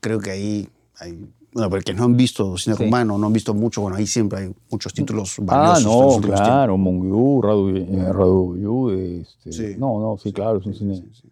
creo 0.00 0.18
que 0.20 0.30
ahí 0.30 0.68
hay. 0.98 1.26
Bueno, 1.54 1.68
porque 1.68 1.92
no 1.92 2.04
han 2.04 2.16
visto 2.16 2.56
cine 2.56 2.76
Sí. 2.76 2.84
rumano, 2.84 3.18
no 3.18 3.26
han 3.26 3.32
visto 3.32 3.52
mucho, 3.54 3.82
bueno, 3.82 3.96
ahí 3.96 4.06
siempre 4.06 4.38
hay 4.40 4.54
muchos 4.70 4.94
títulos 4.94 5.36
Ah, 5.40 5.42
valiosos. 5.44 5.84
los 6.16 6.20
no, 6.22 6.26
claro, 6.34 6.76
Mungiu, 6.78 7.42
Radu, 7.42 8.90
eh, 8.90 9.20
este, 9.22 9.52
Sí. 9.52 9.74
no, 9.78 10.00
no, 10.00 10.16
sí, 10.18 10.32
claro, 10.32 10.58
es 10.58 10.66
un 10.66 10.74
cine, 10.74 10.96
Sí, 10.96 11.08
sí, 11.12 11.28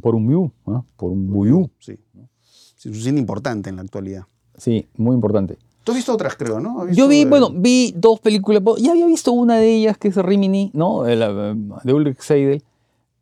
por 0.00 0.14
un 0.14 0.26
Miu, 0.26 0.50
¿ah? 0.66 0.82
por 0.96 1.12
un 1.12 1.28
Buyu, 1.30 1.70
sí. 1.78 1.96
Sí, 2.76 2.88
es 2.88 2.96
un 2.96 3.02
cine 3.02 3.20
importante 3.20 3.70
en 3.70 3.76
la 3.76 3.82
actualidad. 3.82 4.24
sí, 4.56 4.86
muy 4.96 5.14
importante. 5.14 5.58
Tú 5.84 5.92
has 5.92 5.96
visto 5.96 6.12
otras, 6.14 6.36
creo, 6.36 6.60
¿no? 6.60 6.82
¿Has 6.82 6.96
Yo 6.96 7.08
vi, 7.08 7.24
de- 7.24 7.30
bueno, 7.30 7.50
vi 7.52 7.92
dos 7.96 8.20
películas. 8.20 8.62
Ya 8.78 8.92
había 8.92 9.06
visto 9.06 9.32
una 9.32 9.56
de 9.56 9.74
ellas, 9.76 9.98
que 9.98 10.08
es 10.08 10.16
Rimini, 10.16 10.70
¿no? 10.74 11.02
De, 11.02 11.16
la- 11.16 11.54
de 11.54 11.92
Ulrich 11.92 12.20
Seidel. 12.20 12.62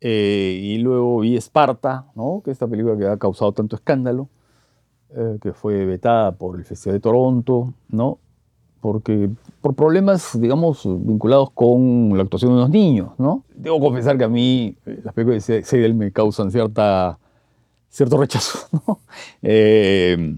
eh, 0.03 0.59
y 0.63 0.77
luego 0.79 1.19
vi 1.19 1.37
Esparta, 1.37 2.05
¿no? 2.15 2.41
Que 2.43 2.51
es 2.51 2.55
esta 2.55 2.67
película 2.67 2.97
que 2.97 3.05
ha 3.07 3.17
causado 3.17 3.51
tanto 3.51 3.75
escándalo, 3.75 4.29
eh, 5.15 5.37
que 5.41 5.53
fue 5.53 5.85
vetada 5.85 6.31
por 6.31 6.57
el 6.57 6.65
Festival 6.65 6.95
de 6.95 6.99
Toronto, 7.01 7.73
¿no? 7.89 8.17
Porque 8.79 9.29
por 9.61 9.75
problemas, 9.75 10.39
digamos, 10.41 10.81
vinculados 10.85 11.51
con 11.51 12.11
la 12.17 12.23
actuación 12.23 12.51
de 12.51 12.57
unos 12.57 12.69
niños, 12.71 13.11
¿no? 13.19 13.43
Debo 13.53 13.79
confesar 13.79 14.17
que 14.17 14.23
a 14.23 14.27
mí 14.27 14.75
eh, 14.87 15.01
las 15.03 15.13
películas 15.13 15.45
de 15.45 15.63
Seidel 15.63 15.93
me 15.93 16.11
causan 16.11 16.49
cierta, 16.51 17.19
cierto 17.89 18.17
rechazo, 18.17 18.57
¿no? 18.87 18.99
Eh, 19.43 20.35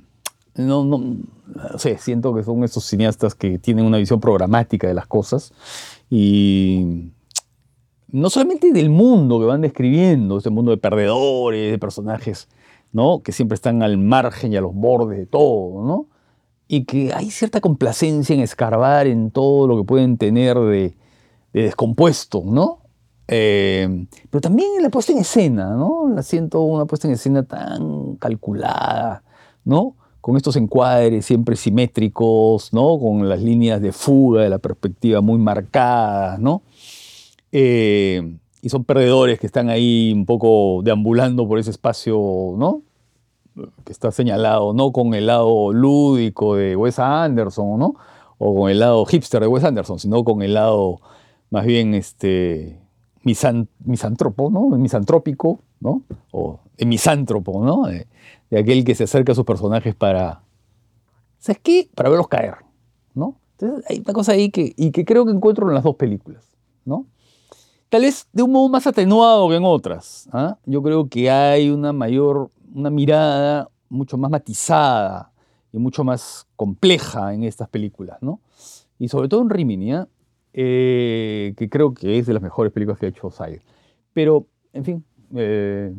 no, 0.55 0.83
no, 0.83 1.17
sé, 1.77 1.97
siento 1.97 2.33
que 2.33 2.43
son 2.43 2.63
esos 2.63 2.85
cineastas 2.85 3.35
que 3.35 3.59
tienen 3.59 3.85
una 3.85 3.97
visión 3.97 4.19
programática 4.19 4.87
de 4.87 4.93
las 4.93 5.07
cosas 5.07 5.53
y 6.09 7.11
no 8.09 8.29
solamente 8.29 8.71
del 8.71 8.89
mundo 8.89 9.39
que 9.39 9.45
van 9.45 9.61
describiendo, 9.61 10.37
ese 10.37 10.51
mundo 10.51 10.71
de 10.71 10.77
perdedores, 10.77 11.71
de 11.71 11.79
personajes, 11.79 12.47
¿no? 12.91 13.23
Que 13.23 13.31
siempre 13.31 13.55
están 13.55 13.81
al 13.81 13.97
margen 13.97 14.53
y 14.53 14.57
a 14.57 14.61
los 14.61 14.73
bordes 14.73 15.17
de 15.17 15.25
todo, 15.25 15.83
¿no? 15.83 16.07
Y 16.67 16.85
que 16.85 17.11
hay 17.13 17.31
cierta 17.31 17.59
complacencia 17.59 18.35
en 18.35 18.41
escarbar 18.41 19.07
en 19.07 19.31
todo 19.31 19.67
lo 19.67 19.77
que 19.77 19.83
pueden 19.83 20.17
tener 20.17 20.59
de, 20.59 20.95
de 21.53 21.63
descompuesto, 21.63 22.43
¿no? 22.45 22.83
Eh, 23.27 24.05
pero 24.29 24.41
también 24.41 24.69
en 24.77 24.83
la 24.83 24.89
puesta 24.89 25.11
en 25.11 25.19
escena, 25.19 25.75
¿no? 25.75 26.09
La 26.13 26.21
siento 26.21 26.61
una 26.61 26.85
puesta 26.85 27.07
en 27.07 27.15
escena 27.15 27.43
tan 27.43 28.15
calculada, 28.17 29.23
¿no? 29.63 29.95
Con 30.23 30.37
estos 30.37 30.55
encuadres 30.55 31.25
siempre 31.25 31.57
simétricos, 31.57 32.71
¿no? 32.71 32.97
Con 32.97 33.27
las 33.27 33.41
líneas 33.41 33.81
de 33.81 33.91
fuga 33.91 34.43
de 34.43 34.49
la 34.49 34.57
perspectiva 34.57 35.19
muy 35.19 35.37
marcadas, 35.37 36.39
¿no? 36.39 36.61
Eh, 37.51 38.37
y 38.61 38.69
son 38.69 38.85
perdedores 38.85 39.37
que 39.37 39.47
están 39.47 39.69
ahí 39.69 40.13
un 40.15 40.25
poco 40.25 40.81
deambulando 40.81 41.45
por 41.45 41.59
ese 41.59 41.71
espacio, 41.71 42.15
¿no? 42.57 42.83
Que 43.83 43.91
está 43.91 44.11
señalado, 44.11 44.73
no 44.73 44.93
con 44.93 45.13
el 45.13 45.25
lado 45.27 45.73
lúdico 45.73 46.55
de 46.55 46.77
Wes 46.77 46.99
Anderson, 46.99 47.77
¿no? 47.77 47.95
O 48.37 48.55
con 48.55 48.71
el 48.71 48.79
lado 48.79 49.03
hipster 49.05 49.41
de 49.41 49.47
Wes 49.47 49.65
Anderson, 49.65 49.99
sino 49.99 50.23
con 50.23 50.41
el 50.41 50.53
lado 50.53 51.01
más 51.49 51.65
bien 51.65 51.93
este, 51.95 52.79
misan- 53.25 53.67
misántropo, 53.83 54.49
¿no? 54.49 54.69
Misantrópico, 54.77 55.59
¿no? 55.83 56.01
O 56.31 56.59
de 56.77 56.85
misántropo, 56.85 57.63
¿no? 57.63 57.83
De, 57.83 58.07
aquel 58.57 58.83
que 58.83 58.95
se 58.95 59.03
acerca 59.03 59.31
a 59.31 59.35
sus 59.35 59.45
personajes 59.45 59.95
para, 59.95 60.43
¿sabes 61.39 61.59
qué? 61.63 61.89
Para 61.93 62.09
verlos 62.09 62.27
caer, 62.27 62.55
¿no? 63.13 63.35
Entonces 63.57 63.85
hay 63.89 63.99
una 63.99 64.13
cosa 64.13 64.31
ahí 64.33 64.49
que, 64.49 64.73
y 64.75 64.91
que 64.91 65.05
creo 65.05 65.25
que 65.25 65.31
encuentro 65.31 65.67
en 65.67 65.73
las 65.73 65.83
dos 65.83 65.95
películas, 65.95 66.55
¿no? 66.85 67.07
Tal 67.89 68.03
vez 68.03 68.27
de 68.31 68.43
un 68.43 68.51
modo 68.51 68.69
más 68.69 68.87
atenuado 68.87 69.49
que 69.49 69.55
en 69.55 69.65
otras. 69.65 70.27
¿ah? 70.31 70.57
Yo 70.65 70.81
creo 70.81 71.07
que 71.07 71.29
hay 71.29 71.69
una 71.69 71.93
mayor, 71.93 72.49
una 72.73 72.89
mirada 72.89 73.69
mucho 73.87 74.17
más 74.17 74.31
matizada 74.31 75.31
y 75.71 75.77
mucho 75.77 76.03
más 76.03 76.47
compleja 76.55 77.35
en 77.35 77.43
estas 77.43 77.69
películas, 77.69 78.17
¿no? 78.21 78.39
Y 78.97 79.09
sobre 79.09 79.27
todo 79.27 79.41
en 79.41 79.49
Rimini, 79.49 79.93
¿ah? 79.93 80.07
Eh, 80.53 81.53
que 81.57 81.69
creo 81.69 81.93
que 81.93 82.19
es 82.19 82.27
de 82.27 82.33
las 82.33 82.41
mejores 82.41 82.71
películas 82.71 82.99
que 82.99 83.07
ha 83.07 83.09
hecho 83.09 83.29
Sayer. 83.31 83.61
Pero, 84.13 84.45
en 84.71 84.85
fin, 84.85 85.05
eh, 85.35 85.93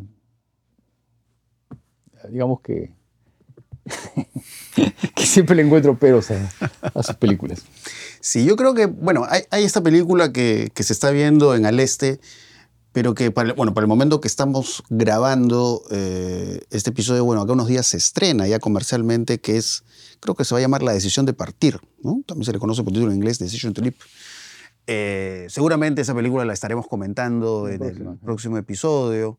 digamos 2.31 2.61
que, 2.61 2.92
que 5.14 5.27
siempre 5.27 5.57
le 5.57 5.62
encuentro 5.62 5.99
peros 5.99 6.31
a, 6.31 7.03
sus 7.03 7.16
películas. 7.16 7.62
Sí, 8.20 8.44
yo 8.44 8.57
creo 8.57 8.75
que, 8.75 8.87
bueno, 8.87 9.27
hay, 9.29 9.42
hay 9.51 9.64
esta 9.64 9.83
película 9.83 10.33
que, 10.33 10.70
que 10.75 10.83
se 10.83 10.92
está 10.92 11.11
viendo 11.11 11.55
en 11.55 11.66
Al 11.66 11.81
Este, 11.81 12.20
pero 12.94 13.12
que, 13.12 13.33
para, 13.33 13.53
bueno, 13.55 13.75
para 13.75 13.87
el 13.87 13.88
momento 13.88 14.20
que 14.20 14.29
estamos 14.29 14.85
grabando 14.88 15.83
eh, 15.90 16.61
este 16.70 16.90
episodio, 16.90 17.25
bueno, 17.25 17.42
acá 17.42 17.53
unos 17.53 17.66
días 17.66 17.88
se 17.88 17.97
estrena 17.97 18.47
ya 18.47 18.61
comercialmente, 18.61 19.40
que 19.40 19.57
es, 19.57 19.83
creo 20.20 20.37
que 20.37 20.44
se 20.44 20.55
va 20.55 20.61
a 20.61 20.62
llamar 20.62 20.85
La 20.85 20.92
Decisión 20.92 21.27
de 21.27 21.33
Partir, 21.33 21.81
¿no? 22.05 22.23
También 22.25 22.44
se 22.44 22.53
le 22.53 22.61
conoce 22.61 22.85
por 22.85 22.92
título 22.92 23.11
en 23.11 23.16
inglés, 23.16 23.40
Decision 23.40 23.75
to 23.75 23.83
Leap. 23.83 23.97
Eh, 24.87 25.47
seguramente 25.49 26.03
esa 26.03 26.14
película 26.14 26.44
la 26.44 26.53
estaremos 26.53 26.87
comentando 26.87 27.68
en 27.68 27.83
el 27.83 28.18
próximo 28.18 28.59
episodio, 28.59 29.38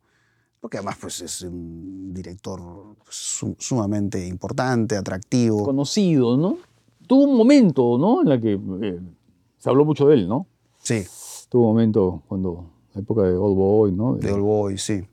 porque 0.59 0.77
además 0.77 0.97
pues, 0.99 1.21
es 1.21 1.41
un 1.43 2.11
director 2.13 2.59
pues, 3.03 3.15
su- 3.15 3.55
sumamente 3.59 4.25
importante, 4.27 4.95
atractivo. 4.97 5.63
conocido, 5.63 6.35
¿no? 6.37 6.57
Tuvo 7.07 7.25
un 7.25 7.37
momento, 7.37 7.97
¿no? 7.99 8.21
En 8.23 8.29
la 8.29 8.41
que 8.41 8.53
eh, 8.81 8.99
se 9.59 9.69
habló 9.69 9.85
mucho 9.85 10.07
de 10.07 10.15
él, 10.15 10.27
¿no? 10.27 10.47
Sí, 10.81 11.03
Tuvo 11.49 11.67
un 11.67 11.73
momento 11.75 12.23
cuando, 12.27 12.65
la 12.95 13.01
época 13.01 13.21
de 13.21 13.35
Old 13.37 13.55
Boy, 13.55 13.91
¿no? 13.91 14.15
de 14.15 14.31
All 14.31 14.41
Boy, 14.41 14.77
sí. 14.79 15.03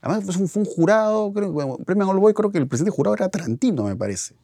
Además 0.00 0.24
pues, 0.24 0.50
fue 0.52 0.62
un 0.62 0.68
jurado, 0.68 1.32
creo, 1.32 1.50
bueno, 1.50 1.78
premio 1.78 2.08
All 2.08 2.18
Boy, 2.20 2.32
creo 2.32 2.52
que 2.52 2.58
el 2.58 2.68
presidente 2.68 2.94
jurado 2.94 3.14
era 3.16 3.28
Tarantino, 3.28 3.82
me 3.84 3.96
parece. 3.96 4.36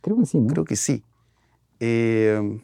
Creo 0.00 0.16
que 0.18 0.26
sí, 0.26 0.38
¿no? 0.38 0.46
Creo 0.46 0.64
que 0.64 0.76
sí. 0.76 1.02
Eh, 1.80 2.60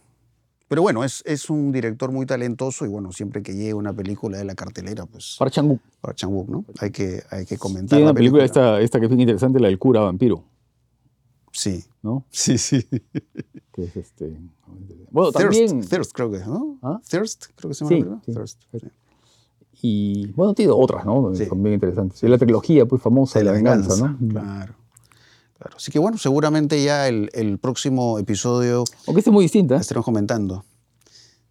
pero 0.72 0.80
bueno, 0.80 1.04
es, 1.04 1.22
es 1.26 1.50
un 1.50 1.70
director 1.70 2.10
muy 2.12 2.24
talentoso 2.24 2.86
y 2.86 2.88
bueno, 2.88 3.12
siempre 3.12 3.42
que 3.42 3.52
llegue 3.52 3.74
una 3.74 3.92
película 3.92 4.38
de 4.38 4.44
la 4.46 4.54
cartelera, 4.54 5.04
pues 5.04 5.36
Park 5.38 5.52
Chan-wook. 5.52 5.80
para 6.00 6.14
Chan-wook, 6.14 6.48
¿no? 6.48 6.64
Hay 6.80 6.90
que, 6.90 7.22
hay 7.28 7.44
que 7.44 7.58
comentar 7.58 7.98
Tiene 7.98 8.04
una 8.04 8.14
película 8.14 8.42
esta, 8.42 8.80
esta 8.80 8.98
que 8.98 9.04
es 9.04 9.10
bien 9.10 9.20
interesante, 9.20 9.60
la 9.60 9.68
del 9.68 9.78
cura 9.78 10.00
vampiro, 10.00 10.44
Sí. 11.52 11.84
¿no? 12.02 12.24
Sí, 12.30 12.56
sí. 12.56 12.88
Que 13.70 13.84
es 13.84 13.96
este... 13.98 14.34
Bueno, 15.10 15.30
Thirst, 15.32 15.58
también... 15.58 15.86
Thirst, 15.86 16.12
creo 16.12 16.30
que, 16.30 16.38
¿no? 16.38 16.78
¿Ah? 16.80 17.02
Thirst, 17.06 17.48
creo 17.54 17.68
que 17.68 17.74
se 17.74 17.84
llama 17.84 17.94
Sí, 17.94 18.08
la 18.08 18.22
sí. 18.24 18.32
Thirst. 18.32 18.62
sí. 18.72 18.78
Y 19.82 20.26
bueno, 20.28 20.54
tiene 20.54 20.72
otras, 20.74 21.04
¿no? 21.04 21.34
Son 21.34 21.62
bien 21.62 21.74
interesantes. 21.74 22.24
Es 22.24 22.30
la 22.30 22.38
trilogía, 22.38 22.86
pues, 22.86 23.02
famosa 23.02 23.40
de 23.40 23.44
la, 23.44 23.52
venganza, 23.52 24.08
¿no? 24.08 24.16
Claro. 24.26 24.74
Claro. 25.62 25.76
Así 25.76 25.90
que 25.92 25.98
bueno, 25.98 26.18
seguramente 26.18 26.82
ya 26.82 27.08
el, 27.08 27.30
el 27.32 27.58
próximo 27.58 28.18
episodio 28.18 28.84
Aunque 29.06 29.20
esta 29.20 29.30
es 29.30 29.34
muy 29.34 29.44
distinta. 29.44 29.76
estaremos 29.76 30.04
comentando. 30.04 30.64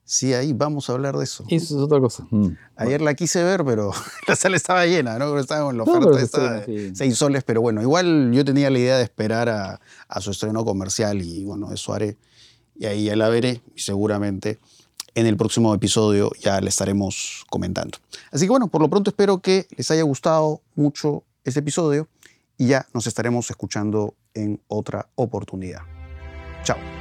Sí, 0.03 0.33
ahí 0.33 0.51
vamos 0.51 0.89
a 0.89 0.93
hablar 0.93 1.15
de 1.17 1.23
eso. 1.23 1.45
Eso 1.47 1.75
es 1.77 1.81
otra 1.81 1.99
cosa. 2.01 2.27
Mm. 2.31 2.47
Ayer 2.75 3.01
la 3.01 3.13
quise 3.13 3.43
ver, 3.43 3.63
pero 3.63 3.91
la 4.27 4.35
sala 4.35 4.57
estaba 4.57 4.85
llena, 4.85 5.17
¿no? 5.17 5.37
Estaba 5.39 5.69
en 5.71 5.77
la 5.77 5.85
No, 5.85 5.91
oferta 5.91 6.09
pero 6.11 6.17
estrena, 6.17 6.51
de 6.61 6.89
sí. 6.89 6.95
seis 6.95 7.17
soles, 7.17 7.43
pero 7.45 7.61
bueno, 7.61 7.81
igual 7.81 8.31
yo 8.33 8.43
tenía 8.43 8.69
la 8.69 8.77
idea 8.79 8.97
de 8.97 9.03
esperar 9.03 9.47
a, 9.47 9.79
a 10.09 10.21
su 10.21 10.31
estreno 10.31 10.65
comercial 10.65 11.21
y 11.21 11.45
bueno, 11.45 11.71
eso 11.71 11.93
haré. 11.93 12.17
Y 12.75 12.87
ahí 12.87 13.05
ya 13.05 13.15
la 13.15 13.29
veré 13.29 13.61
y 13.75 13.79
seguramente 13.79 14.59
en 15.15 15.27
el 15.27 15.37
próximo 15.37 15.73
episodio 15.73 16.31
ya 16.41 16.59
la 16.59 16.67
estaremos 16.69 17.45
comentando. 17.49 17.97
Así 18.31 18.45
que 18.45 18.49
bueno, 18.49 18.67
por 18.67 18.81
lo 18.81 18.89
pronto 18.89 19.11
espero 19.11 19.37
que 19.39 19.67
les 19.77 19.89
haya 19.91 20.03
gustado 20.03 20.61
mucho 20.75 21.23
este 21.45 21.61
episodio 21.61 22.07
y 22.61 22.67
ya 22.67 22.85
nos 22.93 23.07
estaremos 23.07 23.49
escuchando 23.49 24.13
en 24.35 24.61
otra 24.67 25.09
oportunidad. 25.15 25.81
Chao. 26.61 27.00